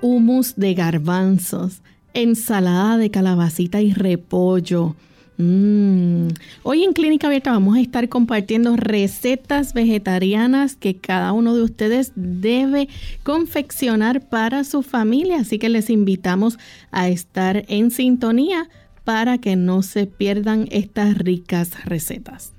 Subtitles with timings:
[0.00, 1.82] Humus de garbanzos,
[2.14, 4.96] ensalada de calabacita y repollo.
[5.38, 6.28] Mm.
[6.62, 12.12] Hoy en Clínica Abierta vamos a estar compartiendo recetas vegetarianas que cada uno de ustedes
[12.16, 12.88] debe
[13.22, 16.58] confeccionar para su familia, así que les invitamos
[16.90, 18.68] a estar en sintonía
[19.04, 22.52] para que no se pierdan estas ricas recetas.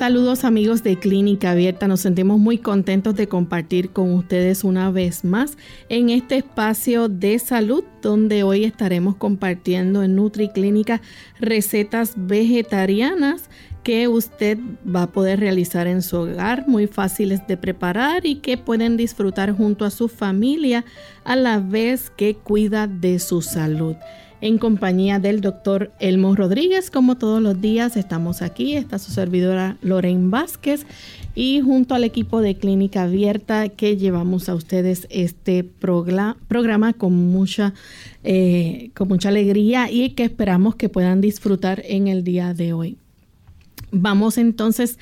[0.00, 5.24] Saludos amigos de Clínica Abierta, nos sentimos muy contentos de compartir con ustedes una vez
[5.24, 5.58] más
[5.90, 11.02] en este espacio de salud donde hoy estaremos compartiendo en NutriClínica
[11.38, 13.50] recetas vegetarianas
[13.82, 14.56] que usted
[14.86, 19.52] va a poder realizar en su hogar, muy fáciles de preparar y que pueden disfrutar
[19.52, 20.86] junto a su familia
[21.24, 23.96] a la vez que cuida de su salud
[24.40, 26.90] en compañía del doctor Elmo Rodríguez.
[26.90, 30.86] Como todos los días estamos aquí, está su servidora Lorraine Vázquez
[31.34, 37.74] y junto al equipo de Clínica Abierta que llevamos a ustedes este programa con mucha,
[38.24, 42.96] eh, con mucha alegría y que esperamos que puedan disfrutar en el día de hoy.
[43.92, 44.98] Vamos entonces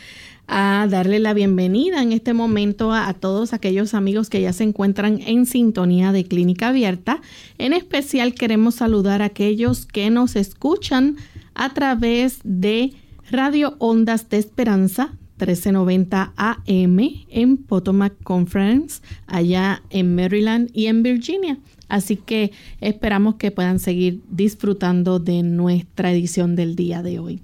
[0.48, 5.20] a darle la bienvenida en este momento a, todos aquellos amigos que ya se encuentran
[5.27, 7.20] en sintonía de Clínica Abierta.
[7.58, 11.16] En especial queremos saludar a aquellos que nos escuchan
[11.54, 12.94] a través de
[13.31, 16.98] Radio Ondas de Esperanza 1390 AM
[17.28, 21.59] en Potomac Conference, allá en Maryland y en Virginia.
[21.88, 27.41] Así que esperamos que puedan seguir disfrutando de nuestra edición del día de hoy.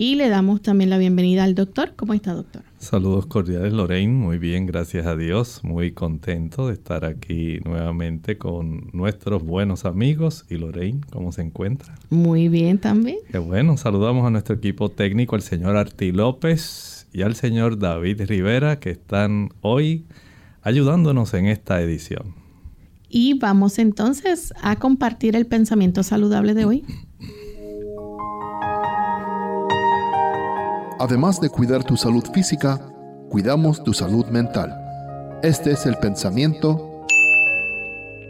[0.00, 1.94] Y le damos también la bienvenida al doctor.
[1.96, 2.62] ¿Cómo está, doctor?
[2.78, 4.12] Saludos cordiales, Lorraine.
[4.12, 5.64] Muy bien, gracias a Dios.
[5.64, 10.46] Muy contento de estar aquí nuevamente con nuestros buenos amigos.
[10.48, 11.96] Y Lorraine, ¿cómo se encuentra?
[12.10, 13.16] Muy bien también.
[13.28, 13.76] Qué bueno.
[13.76, 18.90] Saludamos a nuestro equipo técnico, al señor Arti López y al señor David Rivera, que
[18.90, 20.04] están hoy
[20.62, 22.36] ayudándonos en esta edición.
[23.08, 26.84] Y vamos entonces a compartir el pensamiento saludable de hoy.
[31.00, 32.80] Además de cuidar tu salud física,
[33.28, 34.74] cuidamos tu salud mental.
[35.44, 37.04] Este es el pensamiento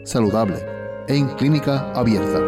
[0.05, 0.57] saludable
[1.09, 2.41] en clínica abierta.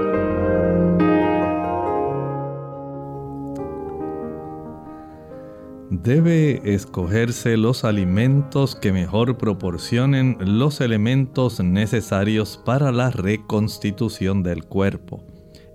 [5.88, 15.24] Debe escogerse los alimentos que mejor proporcionen los elementos necesarios para la reconstitución del cuerpo.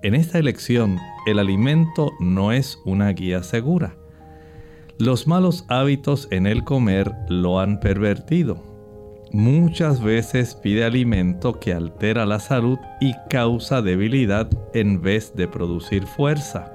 [0.03, 3.95] En esta elección, el alimento no es una guía segura
[4.97, 8.63] los malos hábitos en el comer lo han pervertido.
[9.31, 16.07] Muchas veces pide alimento que altera la salud y causa debilidad en vez de producir
[16.07, 16.72] fuerza.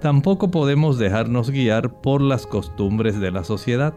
[0.00, 3.94] Tampoco podemos dejarnos guiar por las costumbres de la sociedad.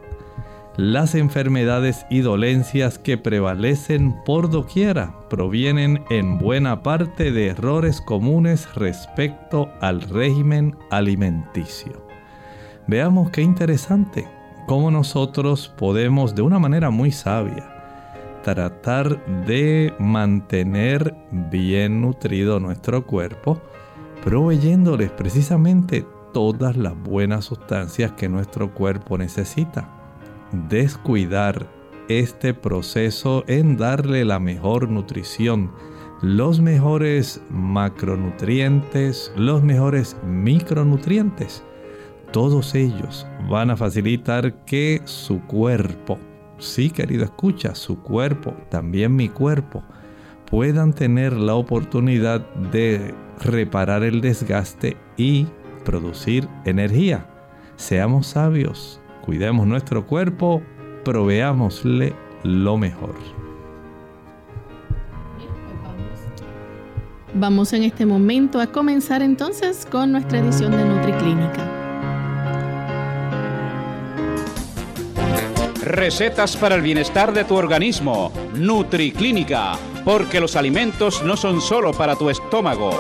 [0.78, 8.72] Las enfermedades y dolencias que prevalecen por doquiera provienen en buena parte de errores comunes
[8.76, 12.03] respecto al régimen alimenticio.
[12.88, 14.28] Veamos qué interesante
[14.68, 17.70] cómo nosotros podemos de una manera muy sabia
[18.44, 23.62] tratar de mantener bien nutrido nuestro cuerpo,
[24.22, 29.88] proveyéndoles precisamente todas las buenas sustancias que nuestro cuerpo necesita.
[30.70, 31.70] Descuidar
[32.10, 35.72] este proceso en darle la mejor nutrición,
[36.22, 41.64] los mejores macronutrientes, los mejores micronutrientes
[42.34, 46.18] todos ellos van a facilitar que su cuerpo,
[46.58, 49.84] sí querido escucha, su cuerpo, también mi cuerpo,
[50.50, 52.42] puedan tener la oportunidad
[52.72, 55.46] de reparar el desgaste y
[55.86, 57.30] producir energía.
[57.76, 60.64] Seamos sabios, cuidemos nuestro cuerpo,
[61.06, 63.16] proveámosle lo mejor.
[67.36, 71.83] Vamos en este momento a comenzar entonces con nuestra edición de NutriClínica.
[75.84, 78.32] Recetas para el bienestar de tu organismo.
[78.56, 79.78] NutriClínica.
[80.06, 82.92] Porque los alimentos no son solo para tu estómago.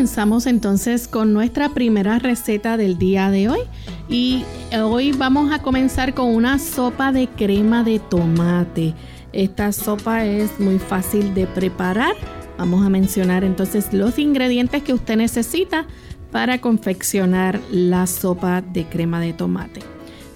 [0.00, 3.60] Comenzamos entonces con nuestra primera receta del día de hoy.
[4.08, 4.44] Y
[4.82, 8.94] hoy vamos a comenzar con una sopa de crema de tomate.
[9.34, 12.14] Esta sopa es muy fácil de preparar.
[12.56, 15.86] Vamos a mencionar entonces los ingredientes que usted necesita
[16.32, 19.82] para confeccionar la sopa de crema de tomate.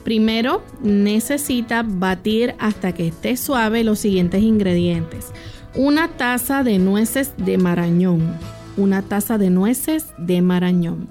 [0.04, 5.28] Primero necesita batir hasta que esté suave los siguientes ingredientes.
[5.74, 8.36] Una taza de nueces de marañón.
[8.76, 11.08] Una taza de nueces de marañón.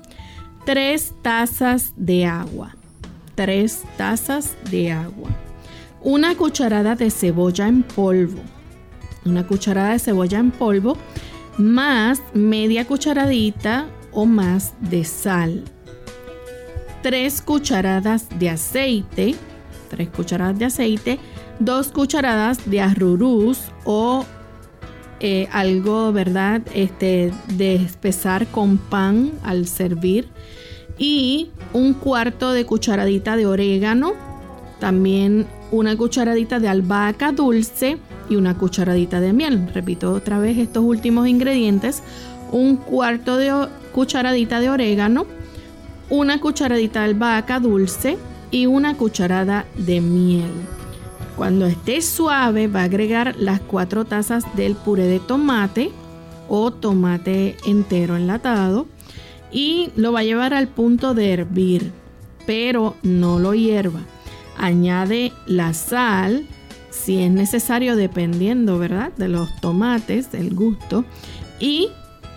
[0.65, 2.75] Tres tazas de agua.
[3.36, 5.30] Tres tazas de agua.
[6.01, 8.42] Una cucharada de cebolla en polvo.
[9.25, 10.98] Una cucharada de cebolla en polvo
[11.57, 15.63] más media cucharadita o más de sal.
[17.01, 19.36] 3 cucharadas de aceite,
[19.89, 21.19] 3 cucharadas de aceite,
[21.60, 24.25] 2 cucharadas de arrurús o
[25.25, 26.62] eh, algo, ¿verdad?
[26.74, 30.28] Este, de espesar con pan al servir.
[30.98, 34.16] Y un cuarto de cucharadita de orégano,
[34.81, 37.98] también una cucharadita de albahaca dulce
[38.30, 39.70] y una cucharadita de miel.
[39.74, 42.04] Repito otra vez estos últimos ingredientes.
[42.52, 45.25] Un cuarto de cucharadita de orégano,
[46.10, 48.18] una cucharadita de albahaca dulce
[48.52, 50.52] y una cucharada de miel.
[51.36, 55.92] Cuando esté suave va a agregar las cuatro tazas del puré de tomate
[56.48, 58.88] o tomate entero enlatado
[59.52, 61.92] y lo va a llevar al punto de hervir,
[62.46, 64.02] pero no lo hierva.
[64.58, 66.46] Añade la sal
[66.92, 69.12] si es necesario dependiendo, ¿verdad?
[69.18, 71.04] De los tomates, del gusto
[71.60, 71.90] y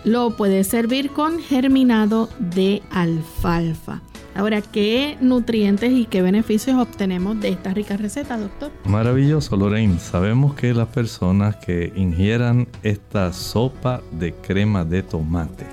[0.03, 4.01] lo puede servir con germinado de alfalfa.
[4.37, 8.71] Ahora, ¿qué nutrientes y qué beneficios obtenemos de esta rica receta, doctor?
[8.85, 9.97] Maravilloso, Lorraine.
[9.97, 15.65] Sabemos que las personas que ingieran esta sopa de crema de tomate,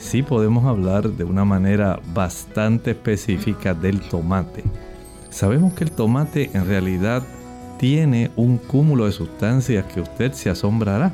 [0.00, 4.64] sí podemos hablar de una manera bastante específica del tomate.
[5.30, 7.22] Sabemos que el tomate en realidad
[7.78, 11.12] tiene un cúmulo de sustancias que usted se asombrará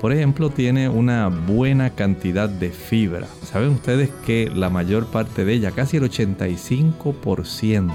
[0.00, 3.26] por ejemplo, tiene una buena cantidad de fibra.
[3.42, 7.92] Saben ustedes que la mayor parte de ella, casi el 85%,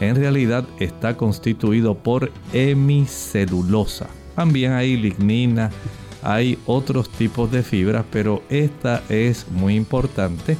[0.00, 4.06] en realidad está constituido por hemicelulosa.
[4.34, 5.70] También hay lignina,
[6.22, 10.56] hay otros tipos de fibras, pero esta es muy importante.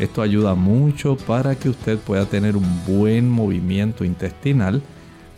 [0.00, 4.82] Esto ayuda mucho para que usted pueda tener un buen movimiento intestinal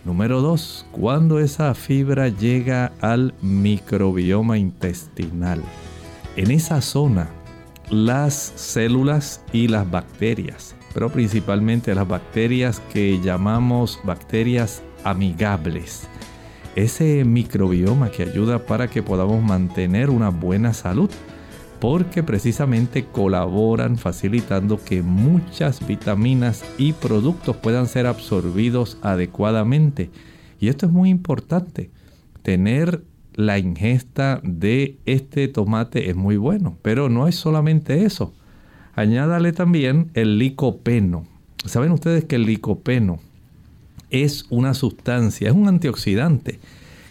[0.04, 0.86] Número 2.
[0.92, 5.62] Cuando esa fibra llega al microbioma intestinal.
[6.36, 7.28] En esa zona,
[7.90, 16.08] las células y las bacterias, pero principalmente las bacterias que llamamos bacterias amigables.
[16.76, 21.10] Ese microbioma que ayuda para que podamos mantener una buena salud
[21.80, 30.10] porque precisamente colaboran facilitando que muchas vitaminas y productos puedan ser absorbidos adecuadamente.
[30.60, 31.90] Y esto es muy importante.
[32.42, 33.02] Tener
[33.34, 38.34] la ingesta de este tomate es muy bueno, pero no es solamente eso.
[38.94, 41.24] Añádale también el licopeno.
[41.64, 43.20] ¿Saben ustedes que el licopeno
[44.10, 46.58] es una sustancia, es un antioxidante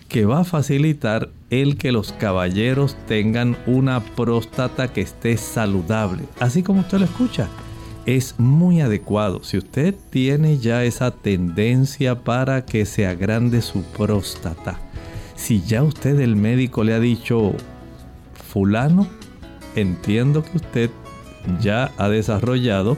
[0.10, 6.64] que va a facilitar el que los caballeros tengan una próstata que esté saludable, así
[6.64, 7.48] como usted lo escucha.
[8.06, 9.44] Es muy adecuado.
[9.44, 14.80] Si usted tiene ya esa tendencia para que se agrande su próstata,
[15.36, 17.54] si ya usted el médico le ha dicho,
[18.34, 19.08] fulano,
[19.76, 20.90] entiendo que usted
[21.62, 22.98] ya ha desarrollado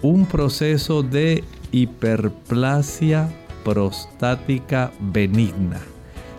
[0.00, 3.28] un proceso de hiperplasia
[3.62, 5.80] prostática benigna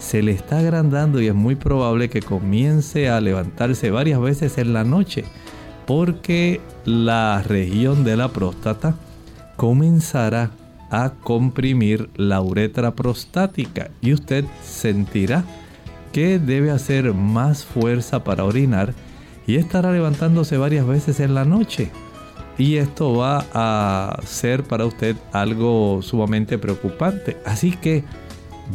[0.02, 4.74] se le está agrandando y es muy probable que comience a levantarse varias veces en
[4.74, 5.26] la noche
[5.86, 8.96] porque la región de la próstata
[9.58, 10.50] comenzará
[10.90, 15.44] a comprimir la uretra prostática y usted sentirá
[16.12, 18.94] que debe hacer más fuerza para orinar
[19.46, 21.92] y estará levantándose varias veces en la noche.
[22.58, 27.38] Y esto va a ser para usted algo sumamente preocupante.
[27.46, 28.04] Así que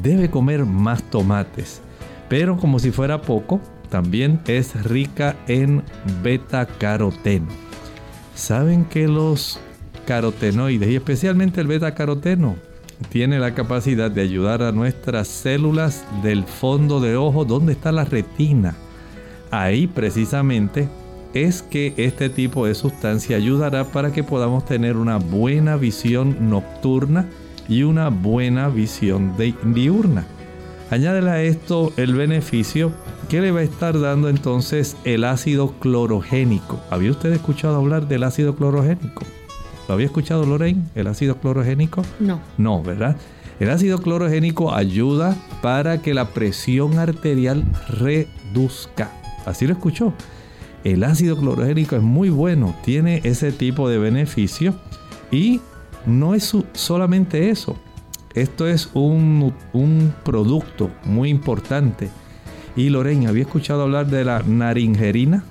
[0.03, 1.81] debe comer más tomates.
[2.29, 5.83] Pero como si fuera poco, también es rica en
[6.23, 7.49] beta caroteno.
[8.35, 9.61] ¿Saben que los
[10.07, 12.57] carotenoides y especialmente el beta caroteno
[13.11, 18.05] tiene la capacidad de ayudar a nuestras células del fondo de ojo donde está la
[18.05, 18.75] retina?
[19.51, 20.89] Ahí precisamente
[21.35, 27.27] es que este tipo de sustancia ayudará para que podamos tener una buena visión nocturna
[27.69, 30.27] y una buena visión diurna.
[30.91, 32.93] Añádele a esto el beneficio
[33.29, 36.81] que le va a estar dando entonces el ácido clorogénico.
[36.91, 39.25] ¿Había usted escuchado hablar del ácido clorogénico?
[39.89, 40.85] ¿Lo había escuchado Lorraine?
[40.95, 42.03] ¿El ácido clorogénico?
[42.21, 42.41] No.
[42.57, 43.17] No, ¿verdad?
[43.59, 49.11] El ácido clorogénico ayuda para que la presión arterial reduzca.
[49.45, 50.13] Así lo escuchó.
[50.85, 54.75] El ácido clorogénico es muy bueno, tiene ese tipo de beneficio
[55.33, 55.61] y
[56.07, 57.77] no es solamente eso.
[58.35, 59.53] Esto es un,
[60.25, 62.11] producto muy importante.
[62.77, 65.43] Y Lorena, ¿había escuchado hablar de la naringerina?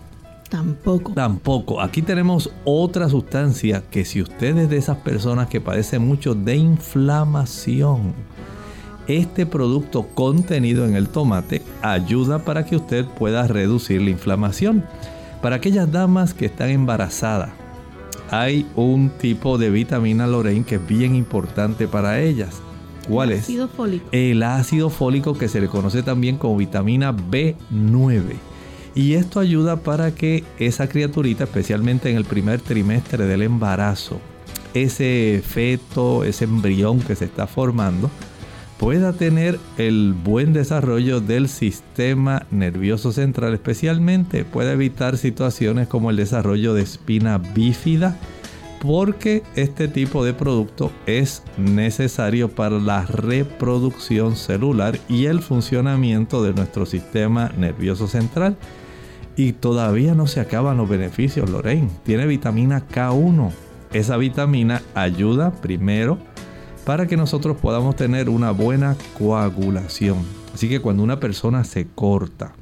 [0.50, 1.13] Tampoco.
[1.13, 1.81] Tampoco.
[1.81, 6.55] Aquí tenemos otra sustancia que si usted es de esas personas que padecen mucho de
[6.55, 8.13] inflamación,
[9.07, 14.83] este producto contenido en el tomate ayuda para que usted pueda reducir la inflamación.
[15.41, 17.50] Para aquellas damas que están embarazadas,
[18.42, 22.62] hay un tipo de vitamina Lorraine que es bien importante para ellas.
[23.08, 23.44] ¿Cuál es?
[23.44, 24.08] Ácido fólico.
[24.12, 28.24] El ácido fólico que se le conoce también como vitamina B9.
[28.96, 34.20] Y esto ayuda para que esa criaturita, especialmente en el primer trimestre del embarazo,
[34.74, 38.10] ese feto, ese embrión que se está formando,
[38.77, 46.17] pueda tener el buen desarrollo del sistema nervioso central, especialmente puede evitar situaciones como el
[46.17, 48.17] desarrollo de espina bífida,
[48.82, 56.53] porque este tipo de producto es necesario para la reproducción celular y el funcionamiento de
[56.53, 58.58] nuestro sistema nervioso central.
[59.38, 61.89] Y todavía no se acaban los beneficios, Lorraine.
[62.03, 63.51] Tiene vitamina K1.
[63.91, 66.20] Esa vitamina ayuda primero
[66.86, 70.20] para que nosotros podamos tener una buena coagulación.
[70.54, 72.54] Así que cuando una persona se corta,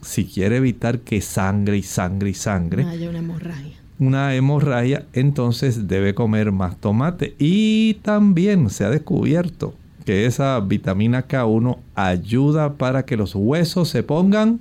[0.00, 5.86] si quiere evitar que sangre y sangre y sangre, haya una hemorragia una hemorragia, entonces
[5.86, 7.36] debe comer más tomate.
[7.38, 9.74] Y también se ha descubierto
[10.04, 14.60] que esa vitamina K1 ayuda para que los huesos se pongan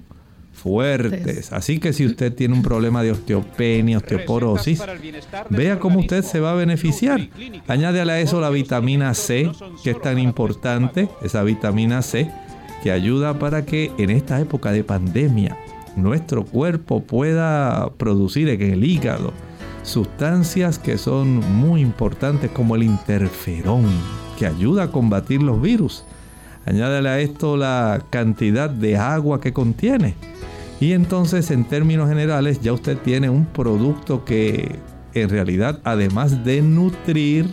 [0.61, 1.51] fuertes.
[1.51, 4.81] Así que si usted tiene un problema de osteopenia, osteoporosis,
[5.49, 7.29] vea cómo usted se va a beneficiar.
[7.67, 9.51] Añade a eso la vitamina C,
[9.83, 12.31] que es tan importante, esa vitamina C,
[12.83, 15.57] que ayuda para que en esta época de pandemia
[15.95, 19.33] nuestro cuerpo pueda producir en el hígado
[19.83, 23.85] sustancias que son muy importantes como el interferón,
[24.37, 26.03] que ayuda a combatir los virus.
[26.65, 30.15] Añádale a esto la cantidad de agua que contiene.
[30.81, 34.79] Y entonces en términos generales ya usted tiene un producto que
[35.13, 37.45] en realidad además de nutrir,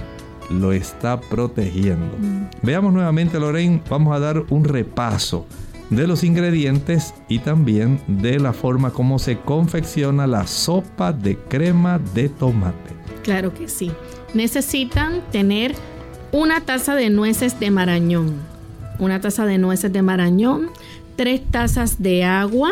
[0.50, 2.16] lo está protegiendo.
[2.18, 2.46] Mm.
[2.62, 5.46] Veamos nuevamente Lorraine, vamos a dar un repaso
[5.90, 12.00] de los ingredientes y también de la forma como se confecciona la sopa de crema
[12.14, 12.94] de tomate.
[13.22, 13.90] Claro que sí.
[14.32, 15.74] Necesitan tener
[16.32, 18.36] una taza de nueces de marañón,
[18.98, 20.70] una taza de nueces de marañón,
[21.16, 22.70] tres tazas de agua,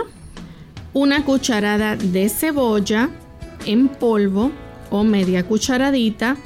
[0.92, 3.10] una cucharada de cebolla
[3.64, 4.50] en polvo
[4.90, 6.36] o media cucharadita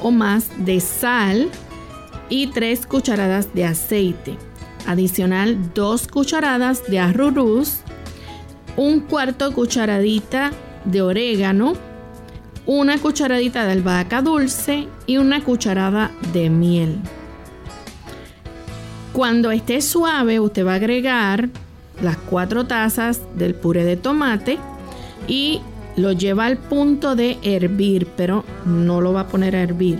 [0.00, 1.48] o más de sal
[2.28, 4.38] y tres cucharadas de aceite
[4.86, 7.80] Adicional, dos cucharadas de arroz,
[8.76, 10.52] un cuarto cucharadita
[10.84, 11.74] de orégano,
[12.66, 16.98] una cucharadita de albahaca dulce y una cucharada de miel.
[19.12, 21.50] Cuando esté suave, usted va a agregar
[22.02, 24.58] las cuatro tazas del puré de tomate
[25.28, 25.60] y
[25.96, 29.98] lo lleva al punto de hervir, pero no lo va a poner a hervir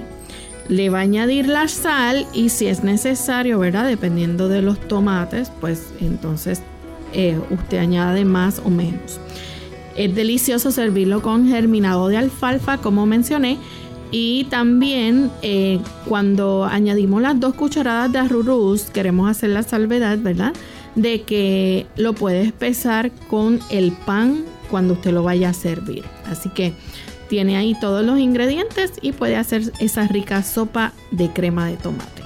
[0.71, 3.89] le va a añadir la sal y si es necesario, ¿verdad?
[3.89, 6.63] Dependiendo de los tomates, pues entonces
[7.13, 9.19] eh, usted añade más o menos.
[9.97, 13.59] Es delicioso servirlo con germinado de alfalfa, como mencioné.
[14.13, 20.53] Y también eh, cuando añadimos las dos cucharadas de arroz, queremos hacer la salvedad, ¿verdad?
[20.95, 26.05] De que lo puede espesar con el pan cuando usted lo vaya a servir.
[26.27, 26.73] Así que
[27.29, 32.23] tiene ahí todos los ingredientes y puede hacer esa rica sopa de crema de tomate.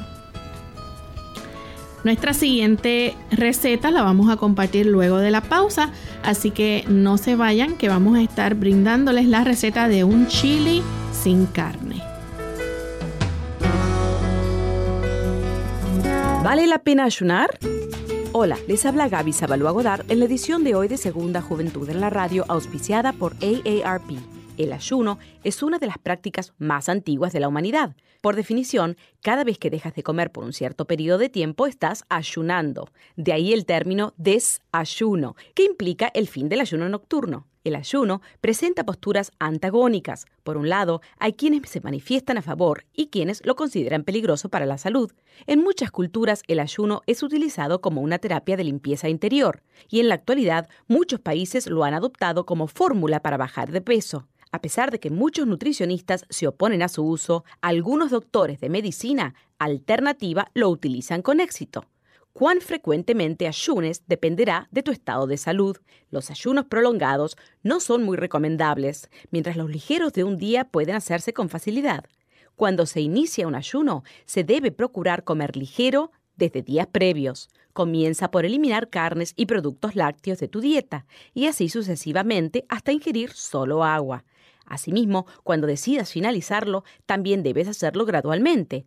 [2.04, 5.90] Nuestra siguiente receta la vamos a compartir luego de la pausa,
[6.22, 10.82] así que no se vayan que vamos a estar brindándoles la receta de un chili
[11.12, 12.02] sin carne.
[16.42, 17.58] ¿Vale la pena ayunar?
[18.36, 22.00] Hola, les habla Gaby Sabalua Godard en la edición de hoy de Segunda Juventud en
[22.00, 24.10] la Radio, auspiciada por AARP.
[24.58, 27.94] El ayuno es una de las prácticas más antiguas de la humanidad.
[28.20, 32.06] Por definición, cada vez que dejas de comer por un cierto periodo de tiempo estás
[32.08, 32.88] ayunando.
[33.14, 37.46] De ahí el término desayuno, que implica el fin del ayuno nocturno.
[37.64, 40.26] El ayuno presenta posturas antagónicas.
[40.42, 44.66] Por un lado, hay quienes se manifiestan a favor y quienes lo consideran peligroso para
[44.66, 45.10] la salud.
[45.46, 50.08] En muchas culturas el ayuno es utilizado como una terapia de limpieza interior y en
[50.08, 54.28] la actualidad muchos países lo han adoptado como fórmula para bajar de peso.
[54.52, 59.34] A pesar de que muchos nutricionistas se oponen a su uso, algunos doctores de medicina
[59.58, 61.86] alternativa lo utilizan con éxito.
[62.34, 65.76] Cuán frecuentemente ayunes dependerá de tu estado de salud.
[66.10, 71.32] Los ayunos prolongados no son muy recomendables, mientras los ligeros de un día pueden hacerse
[71.32, 72.06] con facilidad.
[72.56, 77.50] Cuando se inicia un ayuno, se debe procurar comer ligero desde días previos.
[77.72, 83.30] Comienza por eliminar carnes y productos lácteos de tu dieta y así sucesivamente hasta ingerir
[83.30, 84.24] solo agua.
[84.66, 88.86] Asimismo, cuando decidas finalizarlo, también debes hacerlo gradualmente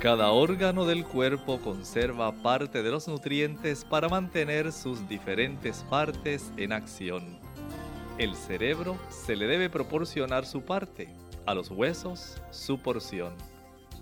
[0.00, 6.72] Cada órgano del cuerpo conserva parte de los nutrientes para mantener sus diferentes partes en
[6.72, 7.40] acción.
[8.16, 11.08] El cerebro se le debe proporcionar su parte,
[11.46, 13.34] a los huesos su porción.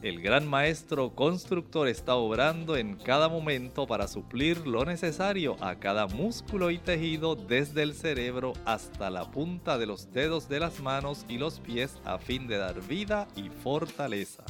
[0.02, 6.06] El gran maestro constructor está obrando en cada momento para suplir lo necesario a cada
[6.08, 11.24] músculo y tejido desde el cerebro hasta la punta de los dedos de las manos
[11.26, 14.44] y los pies a fin de dar vida y fortaleza.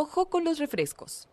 [0.00, 1.26] Ojo con los refrescos.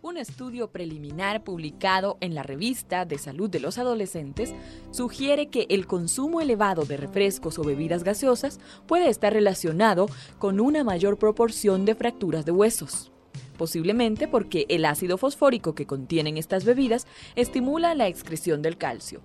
[0.00, 4.54] Un estudio preliminar publicado en la revista de salud de los adolescentes
[4.92, 10.06] sugiere que el consumo elevado de refrescos o bebidas gaseosas puede estar relacionado
[10.38, 13.10] con una mayor proporción de fracturas de huesos.
[13.58, 19.20] Posiblemente porque el ácido fosfórico que contienen estas bebidas estimula la excreción del calcio.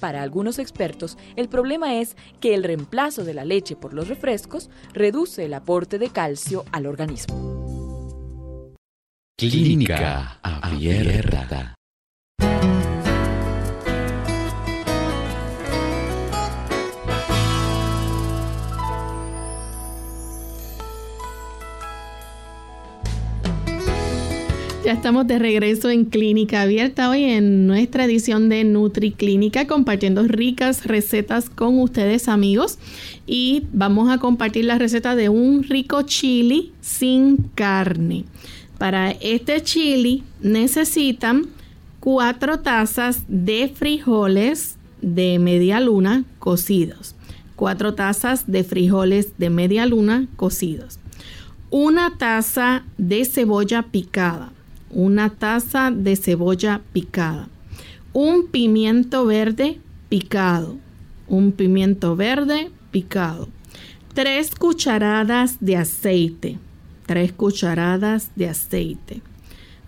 [0.00, 4.70] Para algunos expertos, el problema es que el reemplazo de la leche por los refrescos
[4.92, 7.56] reduce el aporte de calcio al organismo.
[9.38, 11.74] Clínica abierta.
[24.86, 30.22] Ya estamos de regreso en Clínica Abierta hoy en nuestra edición de Nutri Clínica compartiendo
[30.22, 32.78] ricas recetas con ustedes amigos
[33.26, 38.26] y vamos a compartir la receta de un rico chili sin carne.
[38.78, 41.46] Para este chili necesitan
[41.98, 47.16] cuatro tazas de frijoles de media luna cocidos.
[47.56, 51.00] Cuatro tazas de frijoles de media luna cocidos.
[51.70, 54.52] Una taza de cebolla picada
[54.96, 57.50] una taza de cebolla picada,
[58.14, 59.78] un pimiento verde
[60.08, 60.78] picado,
[61.28, 63.46] un pimiento verde picado,
[64.14, 66.58] tres cucharadas de aceite,
[67.04, 69.20] tres cucharadas de aceite,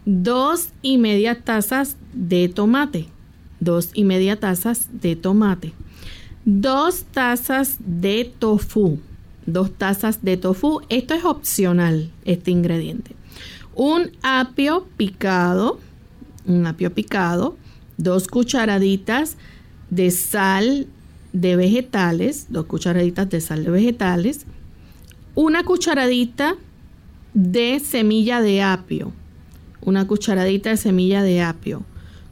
[0.05, 3.07] dos y media tazas de tomate,
[3.61, 5.73] dos y media tazas de tomate,
[6.45, 8.99] dos tazas de tofu,
[9.47, 13.18] dos tazas de tofu, esto es opcional, este ingrediente
[13.79, 15.79] un apio picado,
[16.47, 17.57] un apio picado,
[17.97, 19.37] dos cucharaditas
[19.89, 20.89] de sal
[21.33, 24.47] de vegetales, dos cucharaditas de sal de vegetales,
[25.37, 26.57] una cucharadita
[27.35, 29.13] de semilla de apio,
[29.81, 31.85] una cucharadita de semilla de apio,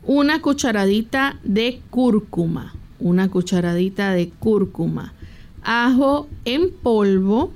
[0.03, 5.15] una cucharadita de cúrcuma, una cucharadita de cúrcuma,
[5.63, 7.53] ajo en polvo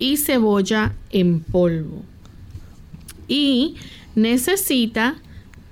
[0.00, 2.02] y cebolla en polvo
[3.28, 3.76] y
[4.14, 5.16] necesita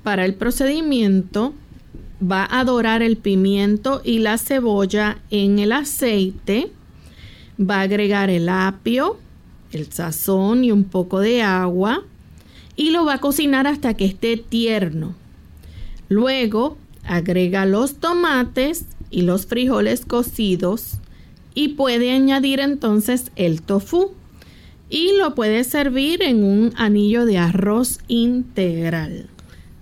[0.03, 1.55] para el procedimiento
[2.23, 6.71] va a dorar el pimiento y la cebolla en el aceite,
[7.59, 9.19] va a agregar el apio,
[9.73, 12.05] el sazón y un poco de agua
[12.77, 15.15] y lo va a cocinar hasta que esté tierno.
[16.09, 20.99] Luego agrega los tomates y los frijoles cocidos
[21.55, 24.13] y puede añadir entonces el tofu
[24.89, 29.29] y lo puede servir en un anillo de arroz integral.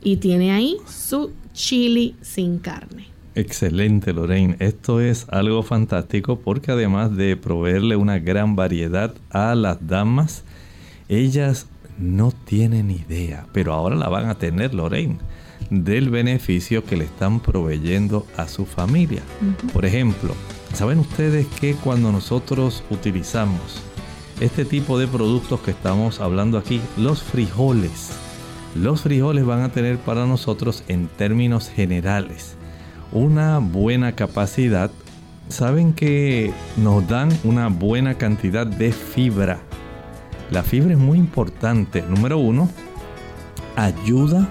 [0.03, 3.07] Y tiene ahí su chili sin carne.
[3.35, 4.57] Excelente, Lorraine.
[4.61, 10.45] Esto es algo fantástico porque además de proveerle una gran variedad a las damas,
[11.09, 11.67] ellas
[11.99, 15.19] no tienen idea, pero ahora la van a tener, Lorraine,
[15.71, 19.23] del beneficio que le están proveyendo a su familia.
[19.73, 20.35] Por ejemplo,
[20.73, 23.83] ¿saben ustedes que cuando nosotros utilizamos
[24.40, 28.11] este tipo de productos que estamos hablando aquí, los frijoles.
[28.75, 32.57] Los frijoles van a tener para nosotros en términos generales
[33.12, 34.90] una buena capacidad.
[35.49, 39.61] Saben que nos dan una buena cantidad de fibra.
[40.51, 42.03] La fibra es muy importante.
[42.03, 42.68] Número uno,
[43.77, 44.49] ayuda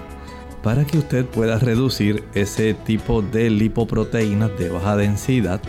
[0.62, 5.60] para que usted pueda reducir ese tipo de lipoproteínas de baja densidad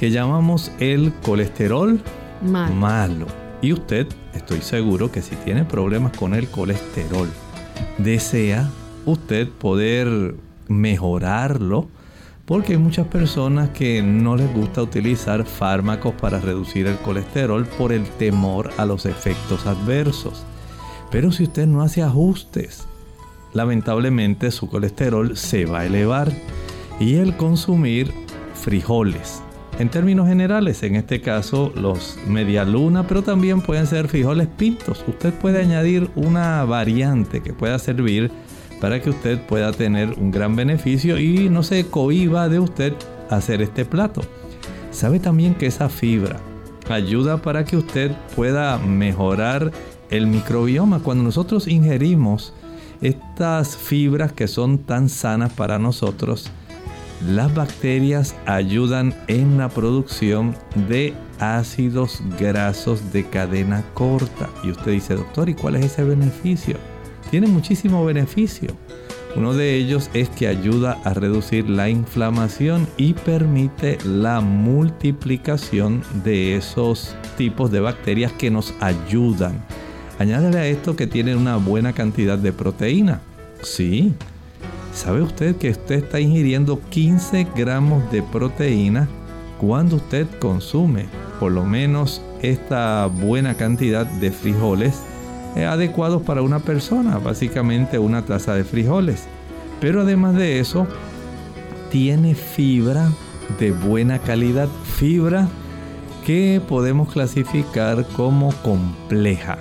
[0.00, 2.02] que llamamos el colesterol
[2.42, 3.41] malo.
[3.62, 7.28] Y usted, estoy seguro que si tiene problemas con el colesterol,
[7.96, 8.68] desea
[9.06, 10.34] usted poder
[10.66, 11.88] mejorarlo,
[12.44, 17.92] porque hay muchas personas que no les gusta utilizar fármacos para reducir el colesterol por
[17.92, 20.42] el temor a los efectos adversos.
[21.12, 22.88] Pero si usted no hace ajustes,
[23.54, 26.32] lamentablemente su colesterol se va a elevar
[26.98, 28.12] y el consumir
[28.54, 29.40] frijoles.
[29.78, 35.04] En términos generales, en este caso los media luna, pero también pueden ser frijoles pintos.
[35.08, 38.30] Usted puede añadir una variante que pueda servir
[38.80, 42.92] para que usted pueda tener un gran beneficio y no se cohiba de usted
[43.30, 44.22] hacer este plato.
[44.90, 46.38] Sabe también que esa fibra
[46.90, 49.72] ayuda para que usted pueda mejorar
[50.10, 51.00] el microbioma.
[51.00, 52.52] Cuando nosotros ingerimos
[53.00, 56.50] estas fibras que son tan sanas para nosotros,
[57.26, 60.54] las bacterias ayudan en la producción
[60.88, 64.48] de ácidos grasos de cadena corta.
[64.62, 66.76] Y usted dice, doctor, ¿y cuál es ese beneficio?
[67.30, 68.76] Tiene muchísimo beneficio.
[69.34, 76.56] Uno de ellos es que ayuda a reducir la inflamación y permite la multiplicación de
[76.56, 79.64] esos tipos de bacterias que nos ayudan
[80.22, 83.20] Añádale a esto que tiene una buena cantidad de proteína.
[83.62, 84.14] Sí.
[84.92, 89.08] ¿Sabe usted que usted está ingiriendo 15 gramos de proteína
[89.58, 91.06] cuando usted consume
[91.40, 95.00] por lo menos esta buena cantidad de frijoles
[95.56, 99.24] adecuados para una persona, básicamente una taza de frijoles.
[99.80, 100.86] Pero además de eso,
[101.90, 103.10] tiene fibra
[103.58, 105.48] de buena calidad, fibra
[106.24, 109.58] que podemos clasificar como compleja.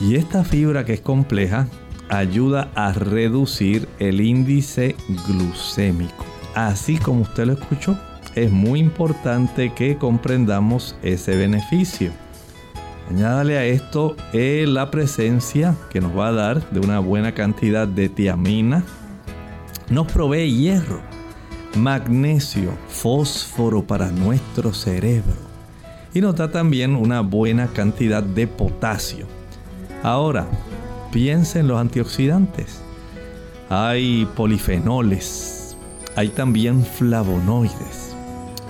[0.00, 1.68] Y esta fibra que es compleja
[2.18, 4.96] ayuda a reducir el índice
[5.26, 6.24] glucémico.
[6.54, 7.98] Así como usted lo escuchó,
[8.34, 12.12] es muy importante que comprendamos ese beneficio.
[13.10, 17.86] Añádale a esto eh, la presencia que nos va a dar de una buena cantidad
[17.86, 18.82] de tiamina.
[19.90, 21.00] Nos provee hierro,
[21.76, 25.34] magnesio, fósforo para nuestro cerebro
[26.14, 29.26] y nos da también una buena cantidad de potasio.
[30.02, 30.46] Ahora,
[31.14, 32.80] piensen en los antioxidantes.
[33.70, 35.76] Hay polifenoles,
[36.16, 38.16] hay también flavonoides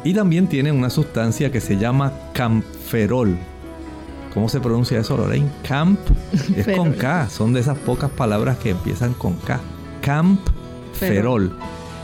[0.04, 3.34] y también tiene una sustancia que se llama camferol.
[4.34, 5.50] ¿Cómo se pronuncia eso, Lorraine?
[5.66, 5.98] Camp
[6.54, 9.58] es con K, son de esas pocas palabras que empiezan con K.
[10.02, 11.56] Campferol.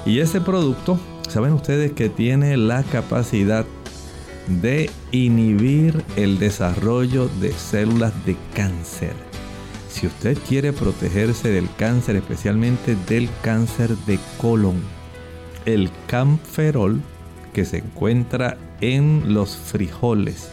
[0.06, 0.98] Y ese producto,
[1.28, 3.66] saben ustedes que tiene la capacidad
[4.48, 9.29] de inhibir el desarrollo de células de cáncer.
[9.90, 14.80] Si usted quiere protegerse del cáncer, especialmente del cáncer de colon,
[15.66, 17.00] el camferol
[17.52, 20.52] que se encuentra en los frijoles,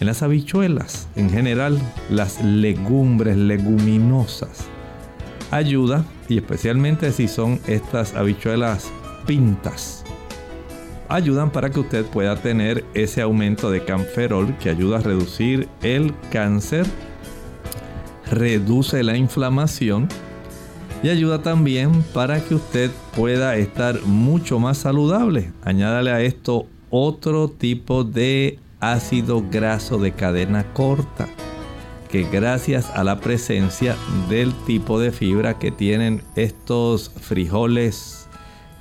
[0.00, 4.66] en las habichuelas, en general las legumbres leguminosas,
[5.50, 8.90] ayuda y especialmente si son estas habichuelas
[9.26, 10.04] pintas
[11.08, 16.14] ayudan para que usted pueda tener ese aumento de camferol que ayuda a reducir el
[16.30, 16.86] cáncer,
[18.30, 20.08] reduce la inflamación
[21.02, 25.52] y ayuda también para que usted pueda estar mucho más saludable.
[25.62, 31.28] Añádale a esto otro tipo de ácido graso de cadena corta
[32.08, 33.94] que gracias a la presencia
[34.28, 38.28] del tipo de fibra que tienen estos frijoles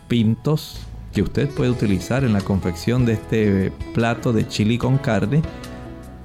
[0.08, 0.80] pintos
[1.14, 5.42] que usted puede utilizar en la confección de este plato de chili con carne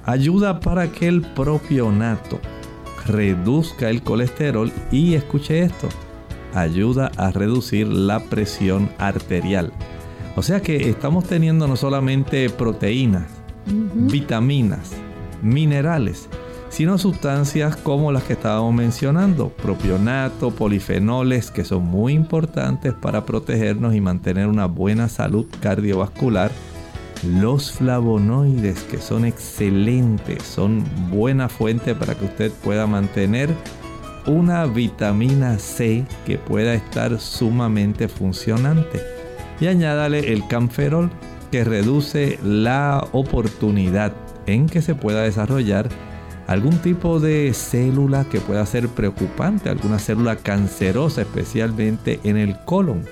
[0.05, 2.39] ayuda para que el propionato
[3.05, 5.89] reduzca el colesterol y escuche esto,
[6.53, 9.71] ayuda a reducir la presión arterial.
[10.35, 13.27] O sea que estamos teniendo no solamente proteínas,
[13.65, 14.91] vitaminas,
[15.41, 16.27] minerales,
[16.69, 23.93] sino sustancias como las que estábamos mencionando, propionato, polifenoles, que son muy importantes para protegernos
[23.93, 26.49] y mantener una buena salud cardiovascular,
[27.25, 33.49] los flavonoides, que son excelentes, son buena fuente para que usted pueda mantener
[34.25, 39.01] una vitamina C que pueda estar sumamente funcionante.
[39.59, 41.09] Y añádale el camferol
[41.51, 44.13] que reduce la oportunidad
[44.45, 45.89] en que se pueda desarrollar
[46.47, 53.05] algún tipo de célula que pueda ser preocupante, alguna célula cancerosa, especialmente en el colon.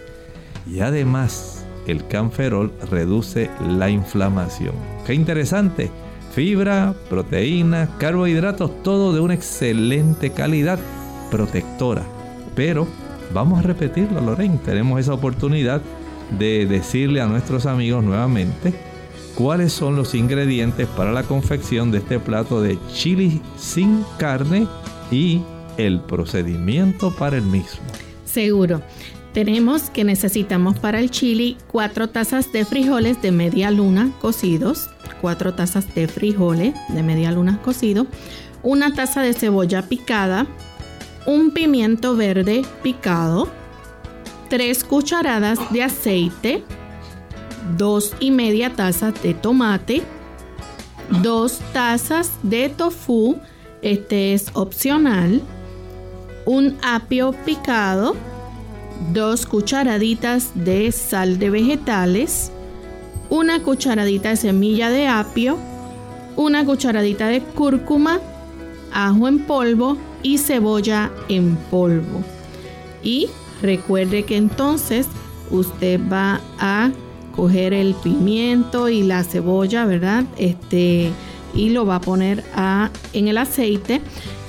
[0.70, 4.74] Y además, el canferol reduce la inflamación.
[5.06, 5.92] ¡Qué interesante!
[6.34, 10.80] Fibra, proteína, carbohidratos, todo de una excelente calidad
[11.30, 12.04] protectora.
[12.56, 12.88] Pero
[13.34, 14.60] vamos a repetirlo, Lorraine.
[14.64, 15.82] Tenemos esa oportunidad
[16.38, 18.74] de decirle a nuestros amigos nuevamente
[19.36, 24.68] cuáles son los ingredientes para la confección de este plato de chili sin carne
[25.12, 25.42] y
[25.78, 27.82] el procedimiento para el mismo.
[28.26, 28.82] Seguro.
[29.34, 34.90] Tenemos que necesitamos para el chili 4 tazas de frijoles de media luna cocidos,
[35.22, 38.08] 4 tazas de frijoles de media luna cocido,
[38.62, 40.48] una taza de cebolla picada,
[41.26, 43.48] un pimiento verde picado,
[44.50, 46.64] 3 cucharadas de aceite,
[47.78, 50.04] 2 y media tazas de tomate,
[51.24, 53.38] 2 tazas de tofu,
[53.82, 55.42] este es opcional,
[56.46, 58.18] un apio picado,
[59.14, 62.52] 2 cucharaditas de sal de vegetales,
[63.30, 65.58] una cucharadita de semilla de apio,
[66.36, 68.20] una cucharadita de cúrcuma,
[68.94, 72.24] ajo en polvo y cebolla en polvo.
[73.04, 73.30] Y
[73.62, 75.08] recuerde que entonces
[75.50, 76.92] usted va a
[77.36, 80.26] coger el pimiento y la cebolla, ¿verdad?
[80.38, 81.12] Este
[81.54, 84.02] y lo va a poner a, en el aceite.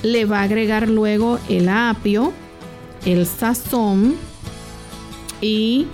[0.03, 2.33] Le va a agregar luego el apio,
[3.05, 4.15] el sazón
[5.43, 5.85] y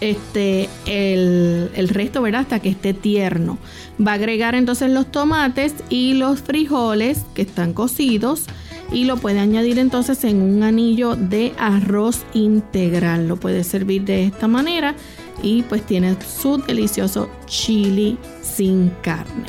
[0.00, 2.42] este el, el, resto, ¿verdad?
[2.42, 3.58] Hasta que esté tierno.
[4.04, 8.46] Va a agregar entonces los tomates y los frijoles que están cocidos
[8.92, 13.28] y lo puede añadir entonces en un anillo de arroz integral.
[13.28, 14.94] Lo puede servir de esta manera
[15.42, 19.46] y pues tiene su delicioso chili sin carne.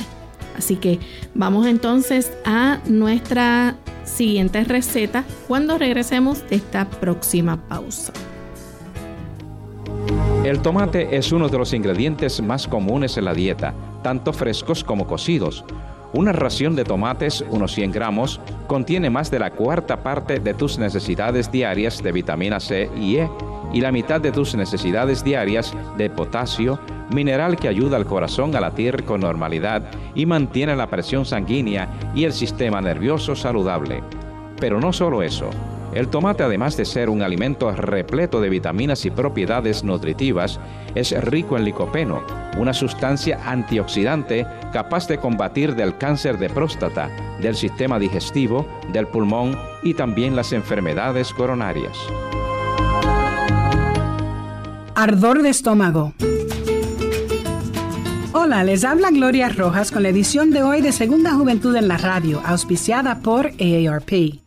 [0.58, 1.00] Así que
[1.36, 3.76] vamos entonces a nuestra
[4.06, 8.14] siguiente receta cuando regresemos de esta próxima pausa.
[10.44, 15.06] El tomate es uno de los ingredientes más comunes en la dieta, tanto frescos como
[15.06, 15.66] cocidos.
[16.14, 20.78] Una ración de tomates, unos 100 gramos, contiene más de la cuarta parte de tus
[20.80, 23.30] necesidades diarias de vitamina C y E
[23.74, 26.80] y la mitad de tus necesidades diarias de potasio,
[27.14, 29.84] mineral que ayuda al corazón a latir con normalidad
[30.16, 34.02] y mantiene la presión sanguínea y el sistema nervioso saludable.
[34.60, 35.50] Pero no solo eso.
[35.94, 40.60] El tomate, además de ser un alimento repleto de vitaminas y propiedades nutritivas,
[40.96, 42.22] es rico en licopeno,
[42.58, 47.10] una sustancia antioxidante capaz de combatir del cáncer de próstata,
[47.42, 51.98] del sistema digestivo, del pulmón y también las enfermedades coronarias.
[54.96, 56.14] Ardor de estómago.
[58.34, 61.98] Hola, les habla Gloria Rojas con la edición de hoy de Segunda Juventud en la
[61.98, 64.47] Radio, auspiciada por AARP.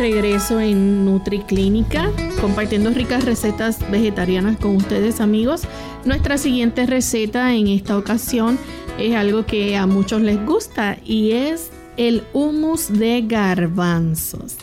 [0.00, 2.10] Regreso en NutriClínica,
[2.40, 5.64] compartiendo ricas recetas vegetarianas con ustedes amigos.
[6.06, 8.58] Nuestra siguiente receta en esta ocasión
[8.98, 14.56] es algo que a muchos les gusta y es el hummus de garbanzos.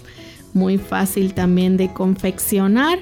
[0.54, 2.98] Muy fácil también de confeccionar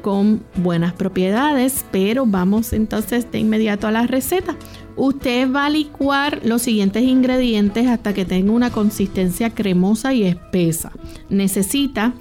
[0.00, 4.56] con buenas propiedades, pero vamos entonces de inmediato a la receta.
[4.96, 10.92] Usted va a licuar los siguientes ingredientes hasta que tenga una consistencia cremosa y espesa.
[11.28, 12.14] Necesita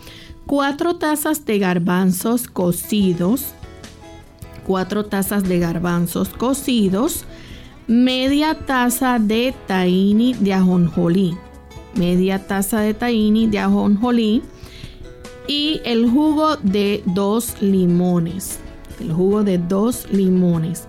[0.48, 3.54] 4 tazas de garbanzos cocidos,
[4.66, 7.26] 4 tazas de garbanzos cocidos,
[7.88, 11.38] media taza de tahini de ajonjolí,
[11.96, 14.42] media taza de tahini de ajonjolí
[15.48, 18.60] y el jugo de dos limones,
[19.00, 20.88] el jugo de dos limones.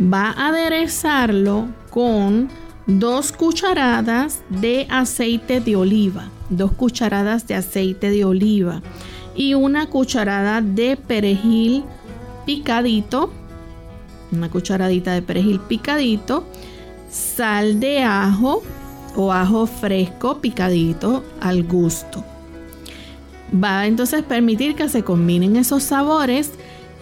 [0.00, 2.48] Va a aderezarlo con
[2.86, 8.82] dos cucharadas de aceite de oliva, dos cucharadas de aceite de oliva
[9.34, 11.84] y una cucharada de perejil
[12.46, 13.30] picadito
[14.32, 16.44] una cucharadita de perejil picadito,
[17.10, 18.62] sal de ajo
[19.16, 22.24] o ajo fresco picadito al gusto.
[23.52, 26.52] Va a entonces permitir que se combinen esos sabores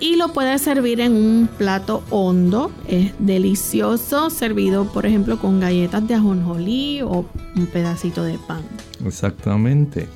[0.01, 2.71] y lo puede servir en un plato hondo.
[2.87, 7.25] Es delicioso, servido por ejemplo con galletas de ajonjolí o
[7.57, 8.63] un pedacito de pan.
[9.05, 10.09] Exactamente.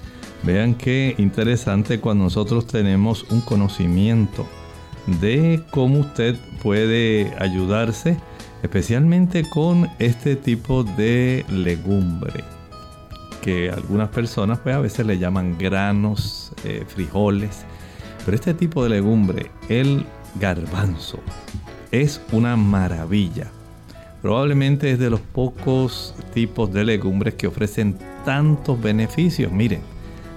[0.42, 4.46] Vean qué interesante cuando nosotros tenemos un conocimiento
[5.20, 8.16] de cómo usted puede ayudarse,
[8.62, 12.44] especialmente con este tipo de legumbre,
[13.40, 17.64] que algunas personas pues, a veces le llaman granos, eh, frijoles,
[18.24, 20.04] pero este tipo de legumbre, el
[20.38, 21.20] garbanzo,
[21.90, 23.50] es una maravilla.
[24.22, 29.50] Probablemente es de los pocos tipos de legumbres que ofrecen tantos beneficios.
[29.50, 29.80] Miren,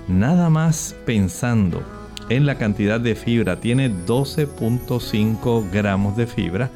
[0.08, 1.84] nada más pensando
[2.30, 3.60] en la cantidad de fibra.
[3.60, 6.71] Tiene 12.5 gramos de fibra.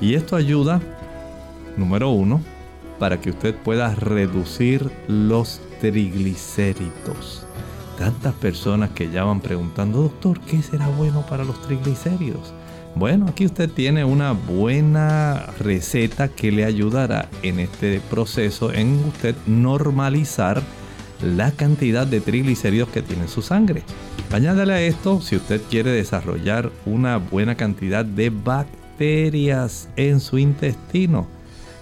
[0.00, 0.80] Y esto ayuda,
[1.76, 2.40] número uno,
[2.98, 7.46] para que usted pueda reducir los triglicéridos.
[8.00, 12.54] Tantas personas que ya van preguntando, doctor, ¿qué será bueno para los triglicéridos?
[12.94, 19.34] Bueno, aquí usted tiene una buena receta que le ayudará en este proceso en usted
[19.46, 20.62] normalizar
[21.22, 23.82] la cantidad de triglicéridos que tiene en su sangre.
[24.32, 31.26] Añádale a esto si usted quiere desarrollar una buena cantidad de bacterias en su intestino.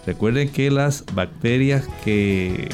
[0.05, 2.69] Recuerden que las bacterias que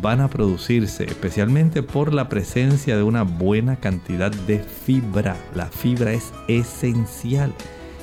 [0.00, 5.36] van a producirse especialmente por la presencia de una buena cantidad de fibra.
[5.54, 7.52] La fibra es esencial.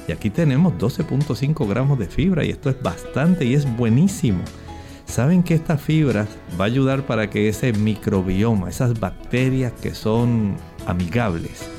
[0.08, 4.42] Y aquí tenemos 12.5 gramos de fibra y esto es bastante y es buenísimo.
[5.06, 6.28] Saben que esta fibra
[6.60, 10.56] va a ayudar para que ese microbioma, esas bacterias que son
[10.88, 11.70] amigables,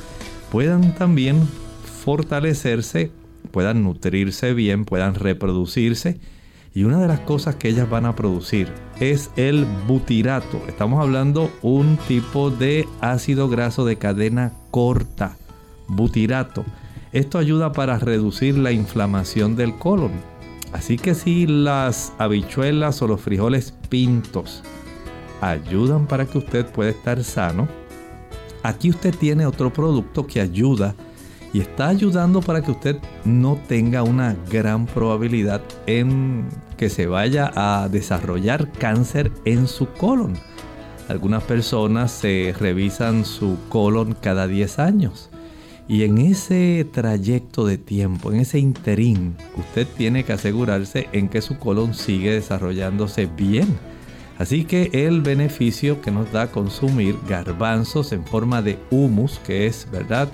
[0.51, 1.49] puedan también
[2.05, 3.11] fortalecerse,
[3.51, 6.21] puedan nutrirse bien, puedan reproducirse.
[6.75, 10.61] Y una de las cosas que ellas van a producir es el butirato.
[10.69, 15.37] Estamos hablando un tipo de ácido graso de cadena corta,
[15.87, 16.65] butirato.
[17.13, 20.13] Esto ayuda para reducir la inflamación del colon.
[20.73, 24.63] Así que si las habichuelas o los frijoles pintos
[25.43, 27.69] ayudan para que usted pueda estar sano,
[28.63, 30.95] Aquí usted tiene otro producto que ayuda
[31.53, 37.53] y está ayudando para que usted no tenga una gran probabilidad en que se vaya
[37.55, 40.35] a desarrollar cáncer en su colon.
[41.09, 45.29] Algunas personas se revisan su colon cada 10 años.
[45.89, 51.43] Y en ese trayecto de tiempo, en ese interín, usted tiene que asegurarse en que
[51.43, 53.67] su colon sigue desarrollándose bien
[54.43, 59.87] Así que el beneficio que nos da consumir garbanzos en forma de humus, que es
[59.93, 60.29] verdad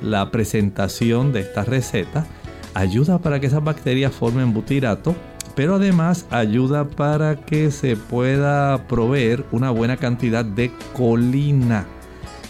[0.00, 2.26] la presentación de esta receta,
[2.74, 5.14] ayuda para que esas bacterias formen butirato,
[5.54, 11.86] pero además ayuda para que se pueda proveer una buena cantidad de colina.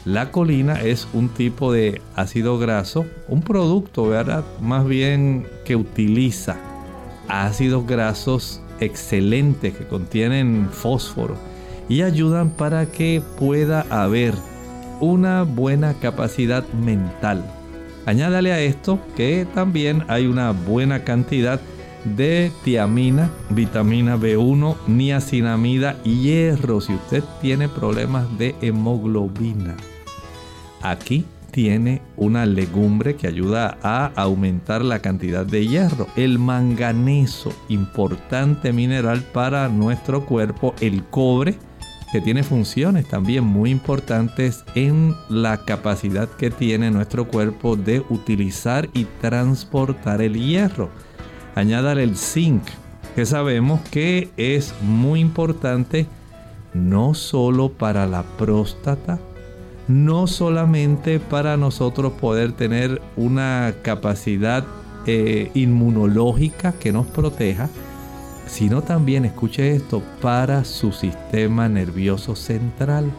[0.04, 4.44] La colina es un tipo de ácido graso, un producto, ¿verdad?
[4.60, 6.56] Más bien que utiliza
[7.28, 11.36] ácidos grasos excelentes que contienen fósforo
[11.88, 14.34] y ayudan para que pueda haber
[15.04, 17.44] una buena capacidad mental.
[18.06, 21.60] Añádale a esto que también hay una buena cantidad
[22.04, 29.76] de tiamina, vitamina B1, niacinamida hierro si usted tiene problemas de hemoglobina.
[30.82, 36.08] Aquí tiene una legumbre que ayuda a aumentar la cantidad de hierro.
[36.16, 40.74] El manganeso, importante mineral para nuestro cuerpo.
[40.80, 41.54] El cobre,
[42.14, 48.88] que tiene funciones también muy importantes en la capacidad que tiene nuestro cuerpo de utilizar
[48.94, 50.90] y transportar el hierro.
[51.56, 52.62] Añádale el zinc,
[53.16, 56.06] que sabemos que es muy importante
[56.72, 59.18] no solo para la próstata,
[59.88, 64.64] no solamente para nosotros poder tener una capacidad
[65.06, 67.68] eh, inmunológica que nos proteja,
[68.54, 73.10] sino también, escuche esto, para su sistema nervioso central.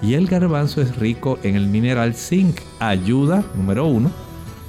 [0.00, 2.60] Y el garbanzo es rico en el mineral zinc.
[2.78, 4.10] Ayuda, número uno,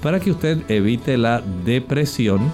[0.04, 2.52] para que usted evite la depresión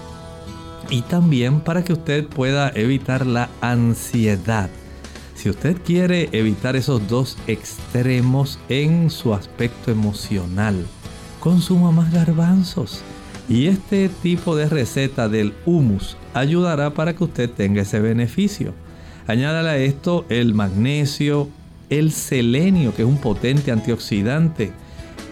[0.88, 4.70] y también para que usted pueda evitar la ansiedad.
[5.34, 10.86] Si usted quiere evitar esos dos extremos en su aspecto emocional,
[11.40, 13.02] consuma más garbanzos.
[13.48, 18.74] Y este tipo de receta del humus ayudará para que usted tenga ese beneficio.
[19.26, 21.48] Añádale a esto el magnesio,
[21.88, 24.72] el selenio, que es un potente antioxidante,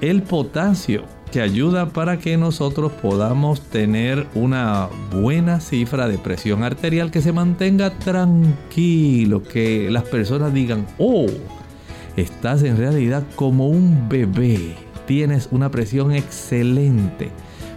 [0.01, 7.11] el potasio, que ayuda para que nosotros podamos tener una buena cifra de presión arterial
[7.11, 11.27] que se mantenga tranquilo, que las personas digan, oh,
[12.17, 17.31] estás en realidad como un bebé, tienes una presión excelente.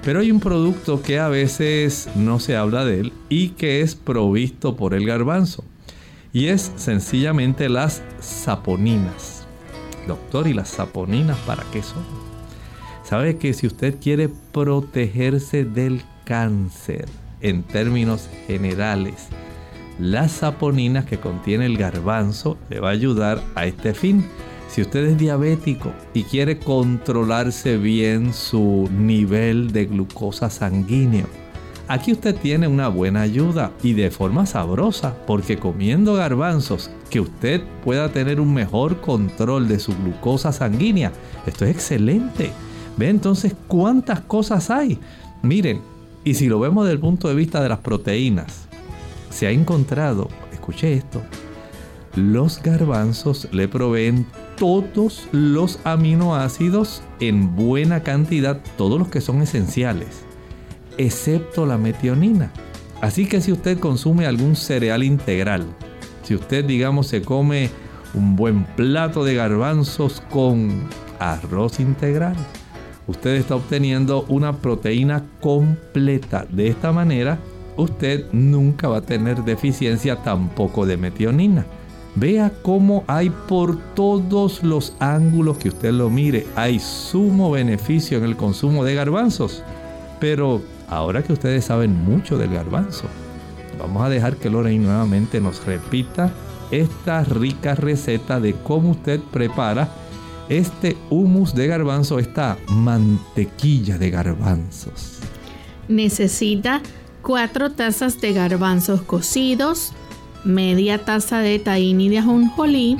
[0.04, 3.95] Pero hay un producto que a veces no se habla de él y que es
[3.95, 5.64] provisto por el garbanzo.
[6.32, 9.45] Y es sencillamente las saponinas.
[10.08, 12.04] Doctor, ¿y las saponinas para qué son?
[13.04, 17.06] Sabe que si usted quiere protegerse del cáncer
[17.41, 19.30] en términos generales,
[20.00, 24.26] las saponinas que contiene el garbanzo le va a ayudar a este fin.
[24.70, 31.26] Si usted es diabético y quiere controlarse bien su nivel de glucosa sanguíneo,
[31.88, 37.63] aquí usted tiene una buena ayuda y de forma sabrosa, porque comiendo garbanzos que usted
[37.84, 41.11] pueda tener un mejor control de su glucosa sanguínea,
[41.47, 42.51] esto es excelente.
[42.95, 44.99] Ve entonces cuántas cosas hay.
[45.41, 45.82] Miren,
[46.24, 48.67] y si lo vemos desde el punto de vista de las proteínas,
[49.32, 51.24] se ha encontrado, escuche esto,
[52.15, 54.26] los garbanzos le proveen
[54.60, 60.26] todos los aminoácidos en buena cantidad, todos los que son esenciales,
[60.97, 62.51] excepto la metionina.
[63.01, 65.66] Así que si usted consume algún cereal integral,
[66.24, 67.70] si usted digamos se come
[68.14, 70.84] un buen plato de garbanzos con
[71.20, 72.36] arroz integral,
[73.07, 76.45] usted está obteniendo una proteína completa.
[76.49, 77.39] De esta manera,
[77.78, 81.66] usted nunca va a tener deficiencia tampoco de metionina.
[82.20, 88.26] Vea cómo hay por todos los ángulos que usted lo mire, hay sumo beneficio en
[88.26, 89.63] el consumo de garbanzos.
[90.20, 93.05] Pero ahora que ustedes saben mucho del garbanzo,
[93.80, 96.34] vamos a dejar que Lorraine nuevamente nos repita
[96.72, 99.88] esta rica receta de cómo usted prepara
[100.49, 105.20] este humus de garbanzo, esta mantequilla de garbanzos.
[105.88, 106.82] Necesita
[107.22, 109.93] 4 tazas de garbanzos cocidos,
[110.44, 112.98] media taza de tahini de ajonjolí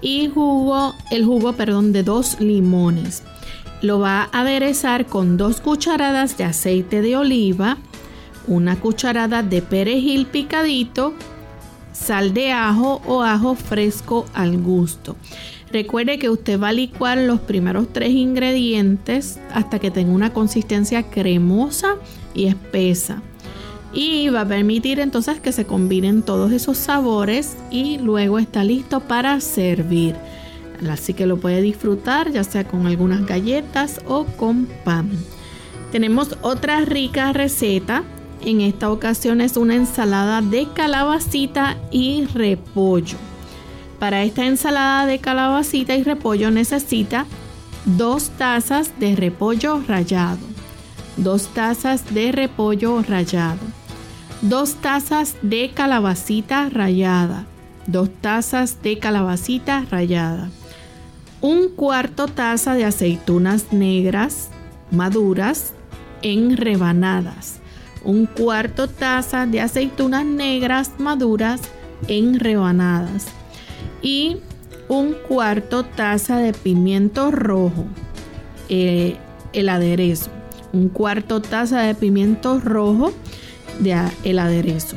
[0.00, 3.22] y jugo, el jugo, perdón, de dos limones.
[3.82, 7.78] Lo va a aderezar con dos cucharadas de aceite de oliva,
[8.46, 11.14] una cucharada de perejil picadito,
[11.92, 15.16] sal de ajo o ajo fresco al gusto.
[15.72, 21.10] Recuerde que usted va a licuar los primeros tres ingredientes hasta que tenga una consistencia
[21.10, 21.96] cremosa
[22.34, 23.22] y espesa.
[23.92, 29.00] Y va a permitir entonces que se combinen todos esos sabores y luego está listo
[29.00, 30.14] para servir.
[30.90, 35.10] Así que lo puede disfrutar ya sea con algunas galletas o con pan.
[35.92, 38.02] Tenemos otra rica receta.
[38.44, 43.16] En esta ocasión es una ensalada de calabacita y repollo.
[43.98, 47.24] Para esta ensalada de calabacita y repollo necesita
[47.86, 50.38] dos tazas de repollo rallado,
[51.16, 53.60] dos tazas de repollo rallado,
[54.42, 57.46] dos tazas de calabacita rallada,
[57.86, 60.50] dos tazas de calabacita rallada,
[61.40, 64.50] un cuarto taza de aceitunas negras
[64.90, 65.72] maduras
[66.22, 67.60] en rebanadas,
[68.04, 71.60] un cuarto taza de aceitunas negras maduras
[72.08, 73.26] en rebanadas
[74.02, 74.38] y
[74.88, 77.86] un cuarto taza de pimiento rojo,
[78.68, 79.16] eh,
[79.52, 80.30] el aderezo,
[80.72, 83.12] un cuarto taza de pimiento rojo
[83.80, 84.96] del aderezo.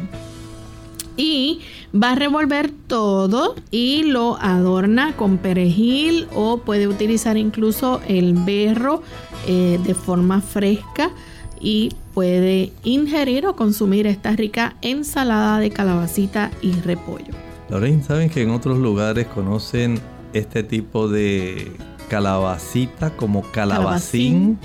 [1.18, 1.60] Y
[1.94, 9.04] va a revolver todo y lo adorna con perejil o puede utilizar incluso el berro
[9.48, 11.12] eh, de forma fresca
[11.60, 17.34] y puede ingerir o consumir esta rica ensalada de calabacita y repollo.
[17.70, 20.00] Lorraine, ¿saben que en otros lugares conocen
[20.34, 21.72] este tipo de
[22.10, 24.58] calabacita como calabacín,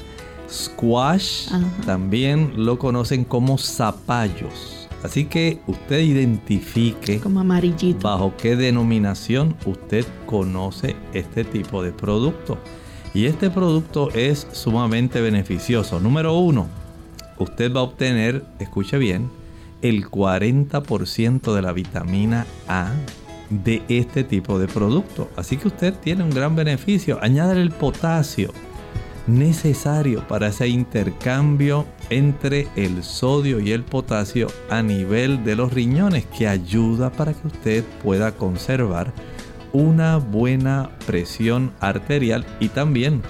[0.55, 1.49] squash?
[1.85, 4.89] También lo conocen como zapallos.
[5.03, 8.09] Así que usted identifique como amarillito.
[8.09, 12.57] bajo qué denominación usted conoce este tipo de producto.
[13.13, 16.01] Y este producto es sumamente beneficioso.
[16.01, 16.69] Número uno,
[17.39, 19.29] usted va a obtener, escuche bien,
[19.83, 22.91] el 40% de la vitamina A
[23.51, 25.29] de este tipo de producto.
[25.37, 27.19] Así que usted tiene un gran beneficio.
[27.23, 28.53] Añade el potasio
[29.27, 36.27] necesario para ese intercambio entre el sodio y el potasio a nivel de los riñones
[36.27, 39.13] que ayuda para que usted pueda conservar
[39.73, 43.23] una buena presión arterial y también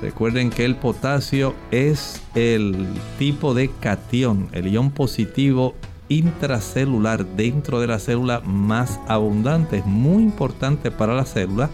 [0.00, 2.86] recuerden que el potasio es el
[3.18, 5.74] tipo de cation, el ion positivo
[6.08, 9.78] intracelular dentro de la célula más abundante.
[9.78, 11.68] Es muy importante para la célula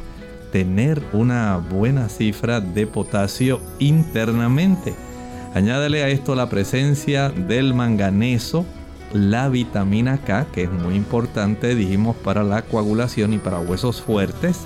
[0.54, 4.94] tener una buena cifra de potasio internamente.
[5.52, 8.64] Añádale a esto la presencia del manganeso,
[9.12, 14.60] la vitamina K, que es muy importante, dijimos, para la coagulación y para huesos fuertes.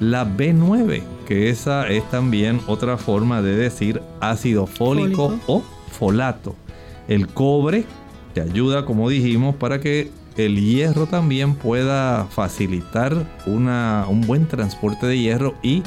[0.00, 5.62] La B9, que esa es también otra forma de decir ácido fólico, o
[5.92, 6.56] folato.
[7.06, 7.84] El cobre,
[8.34, 15.06] que ayuda, como dijimos, para que el hierro también pueda facilitar una, un buen transporte
[15.06, 15.82] de hierro y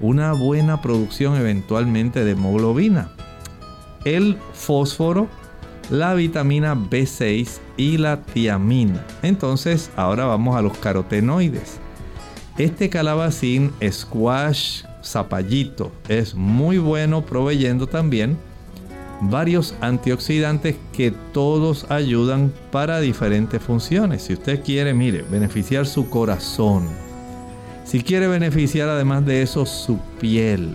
[0.00, 3.10] una buena producción eventualmente de hemoglobina.
[4.04, 5.28] El fósforo
[5.90, 9.04] la vitamina B6 y la tiamina.
[9.22, 11.78] Entonces, ahora vamos a los carotenoides.
[12.58, 18.36] Este calabacín, squash, zapallito, es muy bueno proveyendo también
[19.20, 24.22] varios antioxidantes que todos ayudan para diferentes funciones.
[24.22, 26.88] Si usted quiere, mire, beneficiar su corazón.
[27.84, 30.74] Si quiere beneficiar además de eso su piel.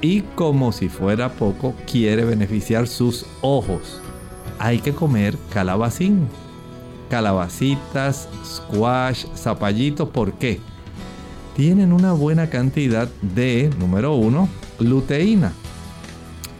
[0.00, 4.00] Y como si fuera poco, quiere beneficiar sus ojos
[4.58, 6.28] hay que comer calabacín.
[7.10, 10.60] Calabacitas, squash, zapallitos, ¿por qué?
[11.54, 14.48] Tienen una buena cantidad de, número uno,
[14.80, 15.52] luteína.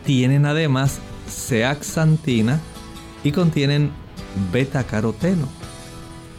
[0.07, 2.61] Tienen además zeaxantina
[3.23, 3.91] y contienen
[4.53, 5.47] beta-caroteno.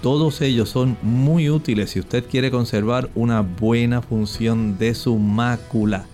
[0.01, 6.05] Todos ellos son muy útiles si usted quiere conservar una buena función de su mácula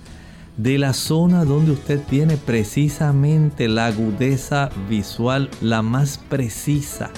[0.58, 7.12] de la zona donde usted tiene precisamente la agudeza visual la más precisa.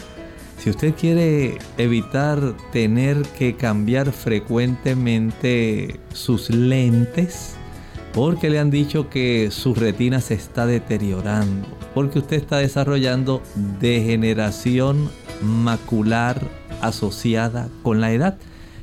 [0.58, 7.56] Si usted quiere evitar tener que cambiar frecuentemente sus lentes,
[8.16, 13.41] porque le han dicho que su retina se está deteriorando, porque usted está desarrollando
[13.82, 15.09] degeneración
[15.43, 16.39] macular
[16.82, 18.38] asociada con la edad.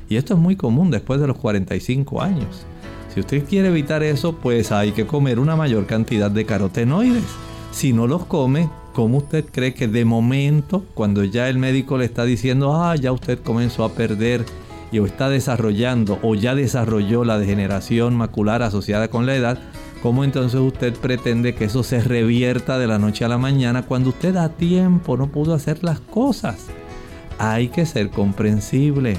[0.07, 2.67] Y esto es muy común después de los 45 años.
[3.11, 7.23] Si usted quiere evitar eso, pues hay que comer una mayor cantidad de carotenoides.
[7.71, 12.05] Si no los come, ¿cómo usted cree que de momento, cuando ya el médico le
[12.05, 14.45] está diciendo, ah, ya usted comenzó a perder
[14.99, 19.59] o está desarrollando o ya desarrolló la degeneración macular asociada con la edad,
[20.01, 24.09] ¿cómo entonces usted pretende que eso se revierta de la noche a la mañana cuando
[24.09, 26.67] usted a tiempo no pudo hacer las cosas?
[27.39, 29.17] Hay que ser comprensible.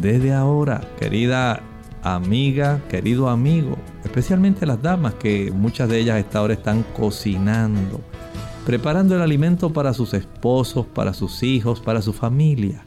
[0.00, 1.62] Desde ahora, querida
[2.02, 8.00] amiga, querido amigo, especialmente las damas que muchas de ellas a esta hora están cocinando,
[8.64, 12.84] preparando el alimento para sus esposos, para sus hijos, para su familia.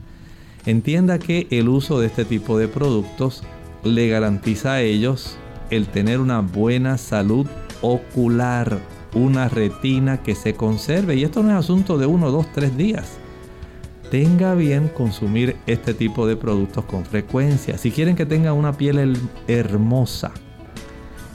[0.69, 3.41] Entienda que el uso de este tipo de productos
[3.83, 5.35] le garantiza a ellos
[5.71, 7.47] el tener una buena salud
[7.81, 8.77] ocular,
[9.15, 11.15] una retina que se conserve.
[11.15, 13.17] Y esto no es asunto de uno, dos, tres días
[14.11, 17.79] tenga bien consumir este tipo de productos con frecuencia.
[17.79, 19.17] Si quieren que tenga una piel
[19.47, 20.31] hermosa,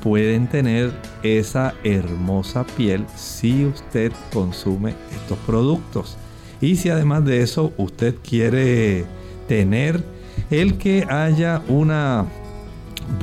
[0.01, 0.93] pueden tener
[1.25, 6.19] esa hermosa piel si usted consume estos productos.
[6.61, 9.05] Y si además de eso usted quiere
[9.47, 10.03] tener
[10.51, 12.27] el que haya una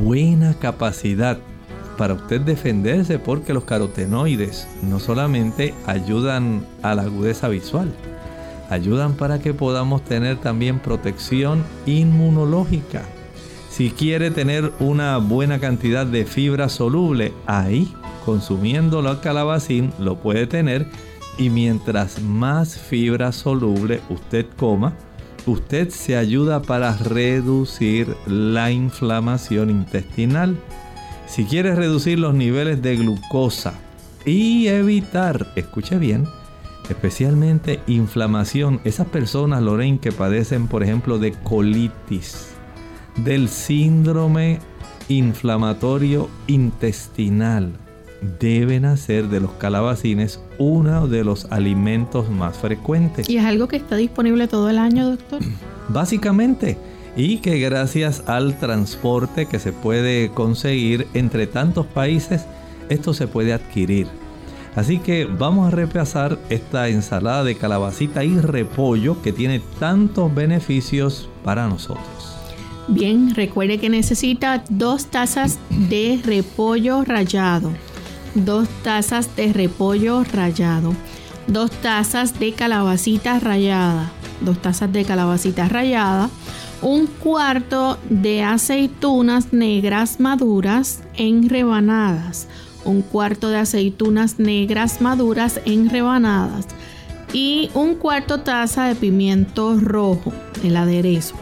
[0.01, 1.37] buena capacidad
[1.97, 7.93] para usted defenderse porque los carotenoides no solamente ayudan a la agudeza visual,
[8.69, 13.03] ayudan para que podamos tener también protección inmunológica.
[13.69, 17.93] Si quiere tener una buena cantidad de fibra soluble, ahí,
[18.25, 20.87] consumiendo el calabacín, lo puede tener
[21.37, 24.93] Y mientras más fibra soluble usted coma,
[25.45, 30.57] usted se ayuda para reducir la inflamación intestinal.
[31.27, 33.73] Si quiere reducir los niveles de glucosa
[34.25, 36.27] y evitar, escuche bien,
[36.89, 42.49] especialmente inflamación, esas personas, Lorraine, que padecen, por ejemplo, de colitis,
[43.17, 44.59] del síndrome
[45.07, 47.73] inflamatorio intestinal,
[48.39, 53.29] deben hacer de los calabacines uno de los alimentos más frecuentes.
[53.29, 55.41] ¿Y es algo que está disponible todo el año, doctor?
[55.89, 56.77] Básicamente.
[57.17, 62.45] Y que gracias al transporte que se puede conseguir entre tantos países,
[62.87, 64.07] esto se puede adquirir.
[64.75, 71.27] Así que vamos a repasar esta ensalada de calabacita y repollo que tiene tantos beneficios
[71.43, 72.37] para nosotros.
[72.87, 77.71] Bien, recuerde que necesita dos tazas de repollo rallado,
[78.35, 80.93] dos tazas de repollo rallado,
[81.47, 84.11] dos tazas de calabacita rallada,
[84.41, 86.29] dos tazas de calabacita rallada,
[86.81, 92.47] un cuarto de aceitunas negras maduras en rebanadas,
[92.85, 96.65] un cuarto de aceitunas negras maduras en rebanadas
[97.33, 101.35] y un cuarto taza de pimiento rojo, el aderezo.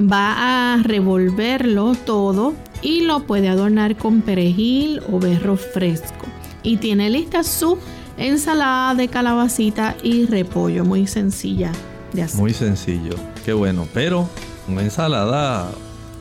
[0.00, 6.23] Va a revolverlo todo y lo puede adornar con perejil o berro fresco.
[6.64, 7.78] Y tiene lista su
[8.16, 11.70] ensalada de calabacita y repollo, muy sencilla
[12.12, 12.40] de hacer.
[12.40, 14.28] Muy sencillo, qué bueno, pero
[14.66, 15.70] una ensalada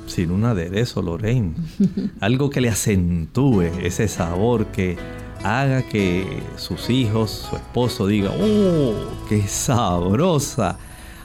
[0.05, 1.55] sin un aderezo, Lorraine.
[2.19, 4.97] Algo que le acentúe ese sabor que
[5.43, 8.93] haga que sus hijos, su esposo diga, ¡oh,
[9.27, 10.77] qué sabrosa!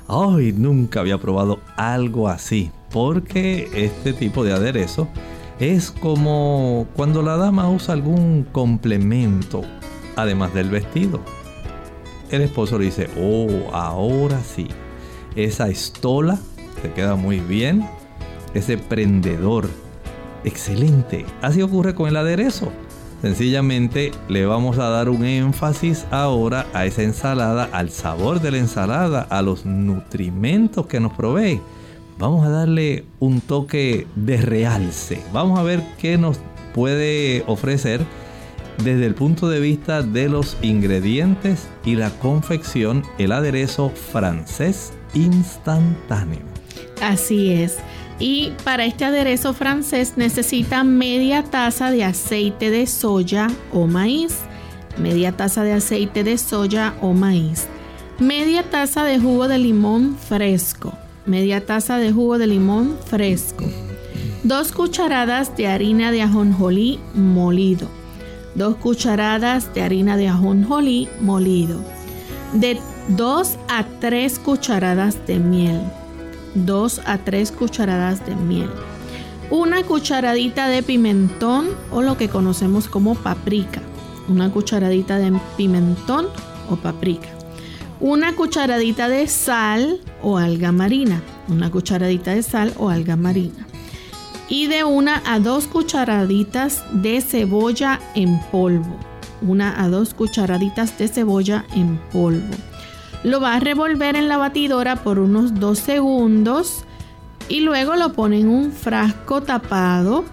[0.08, 5.06] Ay, nunca había probado algo así, porque este tipo de aderezo
[5.60, 9.62] es como cuando la dama usa algún complemento,
[10.16, 11.20] además del vestido.
[12.30, 14.68] El esposo le dice, oh, ahora sí,
[15.34, 16.38] esa estola
[16.82, 17.88] te queda muy bien,
[18.54, 19.68] ese prendedor,
[20.44, 21.26] excelente.
[21.42, 22.70] Así ocurre con el aderezo.
[23.22, 28.58] Sencillamente le vamos a dar un énfasis ahora a esa ensalada, al sabor de la
[28.58, 31.60] ensalada, a los nutrimentos que nos provee.
[32.18, 35.22] Vamos a darle un toque de realce.
[35.32, 36.40] Vamos a ver qué nos
[36.74, 38.00] puede ofrecer
[38.82, 46.40] desde el punto de vista de los ingredientes y la confección el aderezo francés instantáneo.
[47.00, 47.78] Así es.
[48.18, 54.40] Y para este aderezo francés necesita media taza de aceite de soya o maíz,
[55.00, 57.68] media taza de aceite de soya o maíz,
[58.18, 60.92] media taza de jugo de limón fresco,
[61.28, 63.64] media taza de jugo de limón fresco,
[64.42, 67.88] dos cucharadas de harina de ajonjolí molido,
[68.54, 71.80] dos cucharadas de harina de ajonjolí molido,
[72.54, 75.80] de 2 a 3 cucharadas de miel
[76.54, 78.70] 2 a 3 cucharadas de miel,
[79.50, 83.80] una cucharadita de pimentón o lo que conocemos como paprika,
[84.28, 86.26] una cucharadita de pimentón
[86.70, 87.28] o paprika,
[88.00, 93.66] una cucharadita de sal o alga marina, una cucharadita de sal o alga marina
[94.48, 98.96] y de una a dos cucharaditas de cebolla en polvo,
[99.42, 102.54] una a dos cucharaditas de cebolla en polvo
[103.24, 106.84] lo va a revolver en la batidora por unos 2 segundos
[107.48, 110.24] y luego lo pone en un frasco tapado.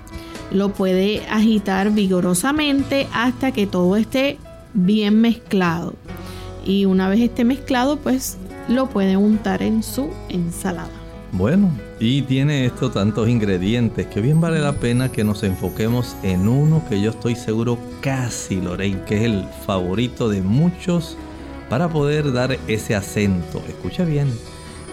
[0.51, 4.37] Lo puede agitar vigorosamente hasta que todo esté
[4.73, 5.95] bien mezclado.
[6.65, 8.37] Y una vez esté mezclado, pues
[8.67, 10.89] lo puede untar en su ensalada.
[11.31, 16.47] Bueno, y tiene esto tantos ingredientes que bien vale la pena que nos enfoquemos en
[16.47, 21.17] uno que yo estoy seguro casi, Lorraine, que es el favorito de muchos
[21.69, 23.61] para poder dar ese acento.
[23.67, 24.31] Escucha bien,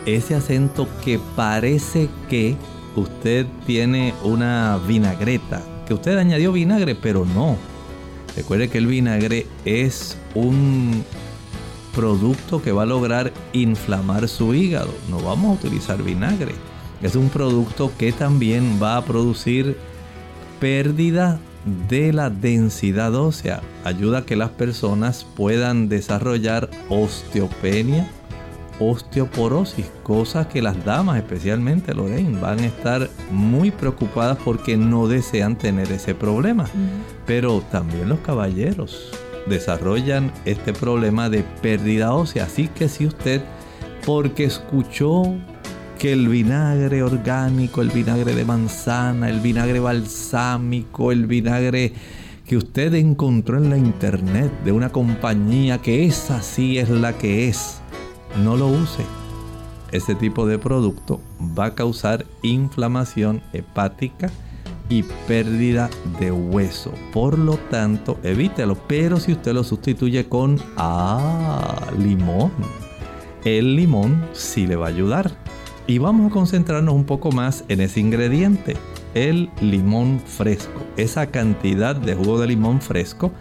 [0.04, 2.56] ese acento que parece que
[2.96, 7.56] usted tiene una vinagreta, que usted añadió vinagre, pero no.
[8.36, 11.04] Recuerde que el vinagre es un
[11.94, 14.92] producto que va a lograr inflamar su hígado.
[15.08, 16.54] No vamos a utilizar vinagre.
[17.02, 19.76] Es un producto que también va a producir
[20.60, 21.40] pérdida
[21.88, 23.60] de la densidad ósea.
[23.84, 28.08] Ayuda a que las personas puedan desarrollar osteopenia,
[28.78, 35.56] osteoporosis, cosas que las damas especialmente, Lorraine, van a estar muy preocupadas porque no desean
[35.56, 36.66] tener ese problema.
[37.26, 39.10] Pero también los caballeros
[39.46, 42.44] desarrollan este problema de pérdida ósea.
[42.44, 43.42] Así que si usted,
[44.04, 45.22] porque escuchó
[45.98, 51.92] que el vinagre orgánico, el vinagre de manzana, el vinagre balsámico, el vinagre
[52.46, 57.48] que usted encontró en la internet de una compañía que esa sí es la que
[57.48, 57.80] es,
[58.42, 59.04] no lo use.
[59.92, 61.20] Ese tipo de producto
[61.56, 64.30] va a causar inflamación hepática
[64.88, 66.92] y pérdida de hueso.
[67.12, 68.76] Por lo tanto, evítelo.
[68.86, 72.52] Pero si usted lo sustituye con ah, limón,
[73.44, 75.30] el limón sí le va a ayudar.
[75.86, 78.76] Y vamos a concentrarnos un poco más en ese ingrediente,
[79.14, 80.82] el limón fresco.
[80.96, 83.32] Esa cantidad de jugo de limón fresco.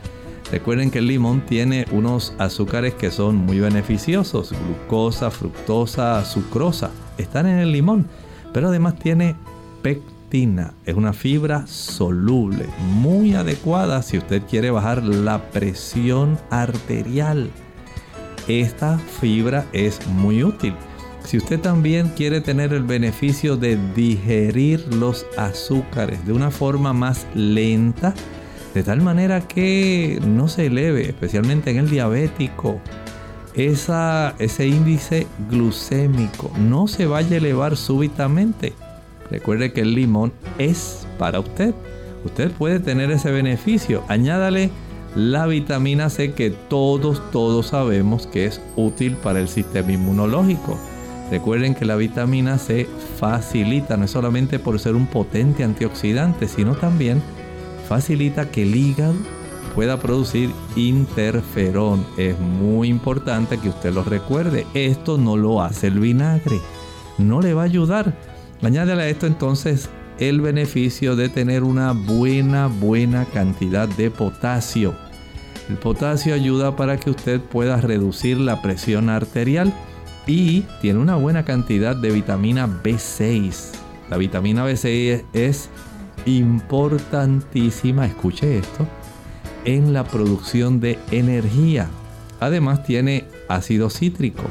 [0.52, 7.46] Recuerden que el limón tiene unos azúcares que son muy beneficiosos, glucosa, fructosa, sucrosa, están
[7.48, 8.08] en el limón,
[8.52, 9.36] pero además tiene
[10.86, 17.52] es una fibra soluble, muy adecuada si usted quiere bajar la presión arterial
[18.48, 20.74] esta fibra es muy útil.
[21.24, 27.28] Si usted también quiere tener el beneficio de digerir los azúcares de una forma más
[27.36, 28.14] lenta,
[28.74, 32.82] de tal manera que no se eleve, especialmente en el diabético,
[33.54, 38.74] ese índice glucémico no se vaya a elevar súbitamente.
[39.32, 41.74] Recuerde que el limón es para usted.
[42.26, 44.04] Usted puede tener ese beneficio.
[44.10, 44.70] Añádale
[45.16, 50.78] la vitamina C que todos, todos sabemos que es útil para el sistema inmunológico.
[51.32, 56.76] Recuerden que la vitamina C facilita, no es solamente por ser un potente antioxidante, sino
[56.76, 57.22] también
[57.88, 59.16] facilita que el hígado
[59.74, 62.06] pueda producir interferón.
[62.18, 64.68] Es muy importante que usted lo recuerde.
[64.74, 66.60] Esto no lo hace el vinagre.
[67.18, 68.14] No le va a ayudar.
[68.62, 69.90] Añádele a esto entonces
[70.20, 74.94] el beneficio de tener una buena, buena cantidad de potasio.
[75.68, 79.74] El potasio ayuda para que usted pueda reducir la presión arterial
[80.28, 83.72] y tiene una buena cantidad de vitamina B6.
[84.12, 85.70] La vitamina B6 es
[86.28, 88.86] importantísima, escuche esto,
[89.66, 91.90] en la producción de energía.
[92.40, 94.44] Además tiene ácido cítrico.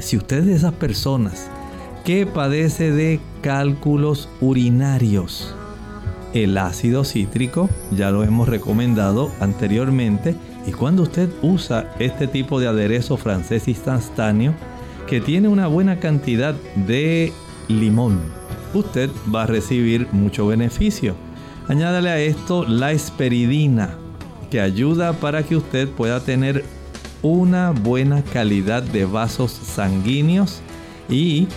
[0.00, 1.48] Si usted es de esas personas
[2.04, 5.54] que padece de cálculos urinarios.
[6.34, 10.34] El ácido cítrico ya lo hemos recomendado anteriormente
[10.66, 14.54] y cuando usted usa este tipo de aderezo francés instantáneo
[15.06, 16.54] que tiene una buena cantidad
[16.86, 17.32] de
[17.68, 18.20] limón,
[18.74, 21.14] usted va a recibir mucho beneficio.
[21.68, 23.96] Añádale a esto la esperidina
[24.50, 26.64] que ayuda para que usted pueda tener
[27.22, 30.60] una buena calidad de vasos sanguíneos
[31.08, 31.48] y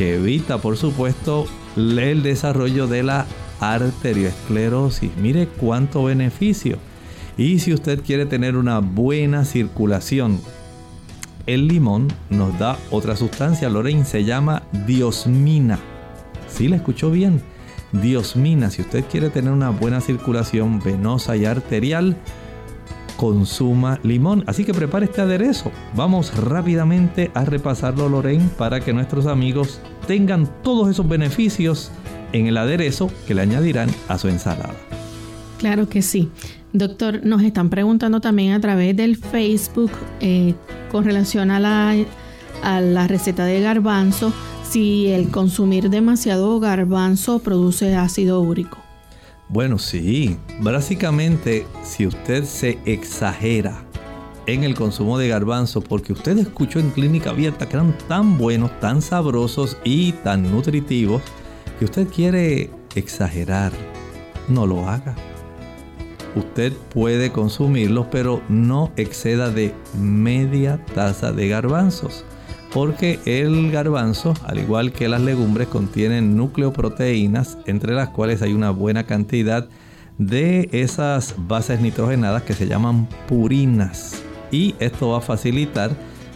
[0.00, 1.44] que evita, por supuesto,
[1.76, 3.26] el desarrollo de la
[3.60, 5.14] arteriosclerosis.
[5.18, 6.78] Mire cuánto beneficio.
[7.36, 10.40] Y si usted quiere tener una buena circulación,
[11.44, 15.78] el limón nos da otra sustancia, Lorraine, se llama diosmina.
[16.48, 17.42] ¿Sí la escuchó bien?
[17.92, 22.16] Diosmina, si usted quiere tener una buena circulación venosa y arterial,
[23.20, 24.44] consuma limón.
[24.46, 25.70] Así que prepare este aderezo.
[25.94, 31.90] Vamos rápidamente a repasarlo, Lorraine, para que nuestros amigos tengan todos esos beneficios
[32.32, 34.74] en el aderezo que le añadirán a su ensalada.
[35.58, 36.30] Claro que sí.
[36.72, 39.90] Doctor, nos están preguntando también a través del Facebook
[40.20, 40.54] eh,
[40.90, 41.94] con relación a la,
[42.62, 48.89] a la receta de garbanzo si el consumir demasiado garbanzo produce ácido úrico.
[49.52, 50.38] Bueno, sí.
[50.60, 53.82] Básicamente, si usted se exagera
[54.46, 58.70] en el consumo de garbanzo, porque usted escuchó en clínica abierta que eran tan buenos,
[58.78, 61.20] tan sabrosos y tan nutritivos,
[61.80, 63.72] que usted quiere exagerar,
[64.46, 65.16] no lo haga.
[66.36, 72.24] Usted puede consumirlos, pero no exceda de media taza de garbanzos
[72.72, 78.70] porque el garbanzo, al igual que las legumbres, contienen nucleoproteínas, entre las cuales hay una
[78.70, 79.68] buena cantidad
[80.18, 84.22] de esas bases nitrogenadas que se llaman purinas.
[84.52, 85.90] Y esto va a facilitar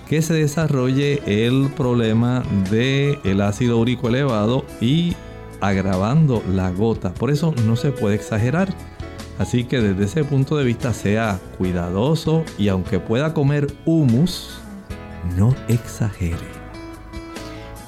[0.08, 5.14] que se desarrolle el problema del el ácido úrico elevado y
[5.60, 7.14] agravando la gota.
[7.14, 8.74] Por eso no se puede exagerar.
[9.38, 14.60] Así que desde ese punto de vista sea cuidadoso y aunque pueda comer humus,
[15.36, 16.48] no exagere.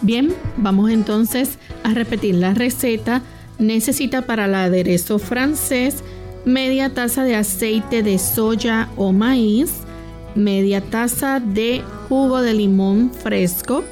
[0.02, 3.22] Bien, vamos entonces a repetir la receta.
[3.58, 6.02] Necesita para el aderezo francés
[6.46, 9.72] media taza de aceite de soya o maíz,
[10.36, 13.82] media taza de jugo de limón fresco,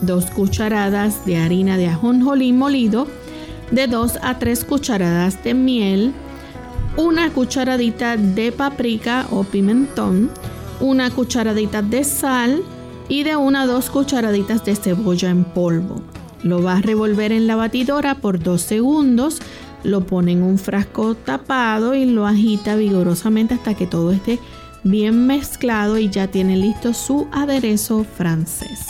[0.00, 3.06] dos cucharadas de harina de ajonjolí molido,
[3.70, 6.12] de 2 a 3 cucharadas de miel,
[6.96, 10.30] una cucharadita de paprika o pimentón,
[10.80, 12.62] una cucharadita de sal,
[13.08, 16.02] y de una a dos cucharaditas de cebolla en polvo.
[16.42, 19.40] Lo va a revolver en la batidora por dos segundos
[19.84, 24.38] lo pone en un frasco tapado y lo agita vigorosamente hasta que todo esté
[24.84, 28.86] bien mezclado y ya tiene listo su aderezo francés.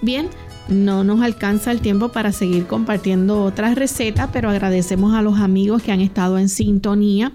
[0.00, 0.28] Bien,
[0.68, 5.82] no nos alcanza el tiempo para seguir compartiendo otras recetas, pero agradecemos a los amigos
[5.82, 7.32] que han estado en sintonía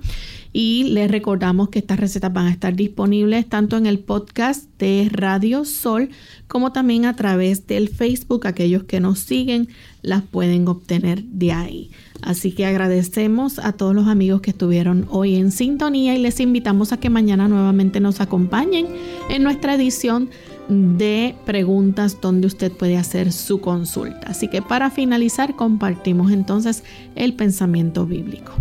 [0.60, 5.08] y les recordamos que estas recetas van a estar disponibles tanto en el podcast de
[5.12, 6.10] Radio Sol
[6.48, 8.48] como también a través del Facebook.
[8.48, 9.68] Aquellos que nos siguen
[10.02, 11.92] las pueden obtener de ahí.
[12.24, 16.92] Así que agradecemos a todos los amigos que estuvieron hoy en sintonía y les invitamos
[16.92, 18.88] a que mañana nuevamente nos acompañen
[19.30, 20.32] en nuestra edición
[20.70, 24.26] de preguntas donde usted puede hacer su consulta.
[24.26, 26.84] Así que para finalizar compartimos entonces
[27.14, 28.54] el pensamiento bíblico.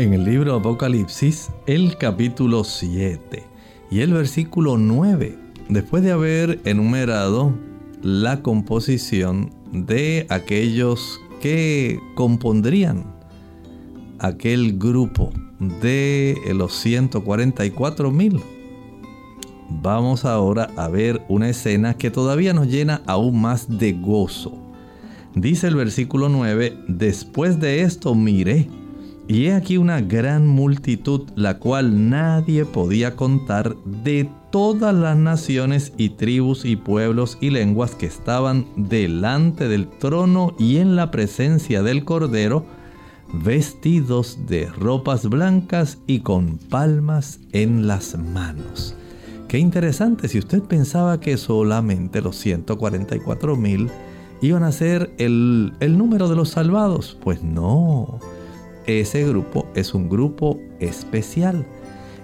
[0.00, 3.44] En el libro Apocalipsis, el capítulo 7
[3.90, 5.36] y el versículo 9,
[5.68, 7.52] después de haber enumerado
[8.00, 13.04] la composición de aquellos que compondrían
[14.20, 15.34] aquel grupo
[15.82, 18.40] de los 144 mil.
[19.68, 24.56] Vamos ahora a ver una escena que todavía nos llena aún más de gozo.
[25.34, 28.66] Dice el versículo 9, después de esto miré,
[29.30, 35.92] y he aquí una gran multitud, la cual nadie podía contar de todas las naciones
[35.96, 41.84] y tribus y pueblos y lenguas que estaban delante del trono y en la presencia
[41.84, 42.66] del Cordero,
[43.32, 48.96] vestidos de ropas blancas y con palmas en las manos.
[49.46, 53.90] Qué interesante, si usted pensaba que solamente los 144 mil
[54.42, 58.18] iban a ser el, el número de los salvados, pues no,
[58.86, 61.66] ese grupo es un grupo especial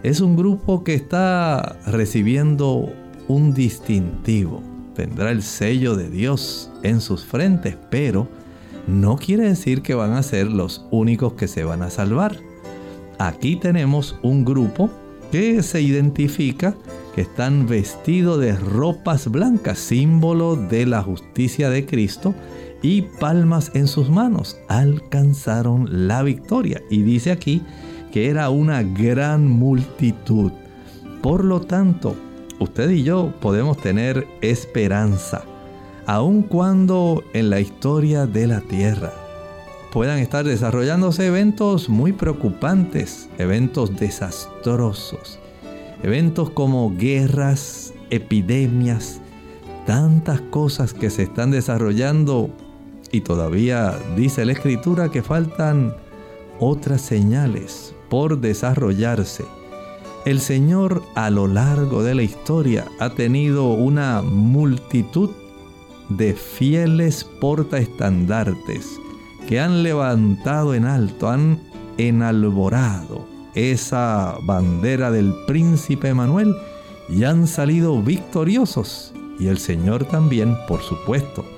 [0.07, 2.93] es un grupo que está recibiendo
[3.27, 4.63] un distintivo.
[4.95, 8.29] Tendrá el sello de Dios en sus frentes, pero
[8.87, 12.39] no quiere decir que van a ser los únicos que se van a salvar.
[13.19, 14.91] Aquí tenemos un grupo
[15.33, 16.77] que se identifica
[17.17, 22.33] que están vestidos de ropas blancas, símbolo de la justicia de Cristo,
[22.83, 24.59] y palmas en sus manos.
[24.69, 26.83] Alcanzaron la victoria.
[26.91, 27.63] Y dice aquí
[28.13, 30.53] que era una gran multitud.
[31.23, 32.17] Por lo tanto,
[32.59, 35.45] usted y yo podemos tener esperanza,
[36.07, 39.13] aun cuando en la historia de la Tierra
[39.93, 45.39] puedan estar desarrollándose eventos muy preocupantes, eventos desastrosos,
[46.03, 49.21] eventos como guerras, epidemias,
[49.87, 52.51] tantas cosas que se están desarrollando
[53.17, 55.97] y todavía dice la escritura que faltan
[56.61, 59.45] otras señales por desarrollarse.
[60.27, 65.31] El Señor a lo largo de la historia ha tenido una multitud
[66.11, 69.01] de fieles portaestandartes
[69.49, 71.59] que han levantado en alto, han
[71.97, 76.55] enalborado esa bandera del príncipe Manuel
[77.09, 79.15] y han salido victoriosos.
[79.39, 81.56] Y el Señor también, por supuesto,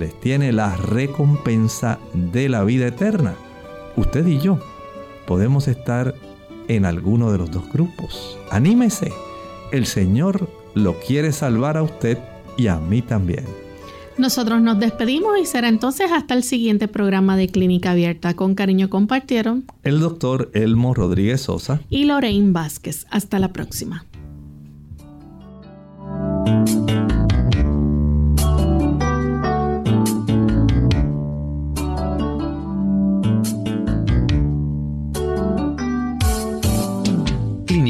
[0.00, 3.34] les tiene la recompensa de la vida eterna.
[3.96, 4.58] Usted y yo
[5.26, 6.14] podemos estar
[6.68, 8.38] en alguno de los dos grupos.
[8.50, 9.12] Anímese,
[9.72, 12.18] el Señor lo quiere salvar a usted
[12.56, 13.44] y a mí también.
[14.16, 18.34] Nosotros nos despedimos y será entonces hasta el siguiente programa de Clínica Abierta.
[18.34, 23.06] Con cariño compartieron el doctor Elmo Rodríguez Sosa y Lorraine Vázquez.
[23.10, 24.04] Hasta la próxima.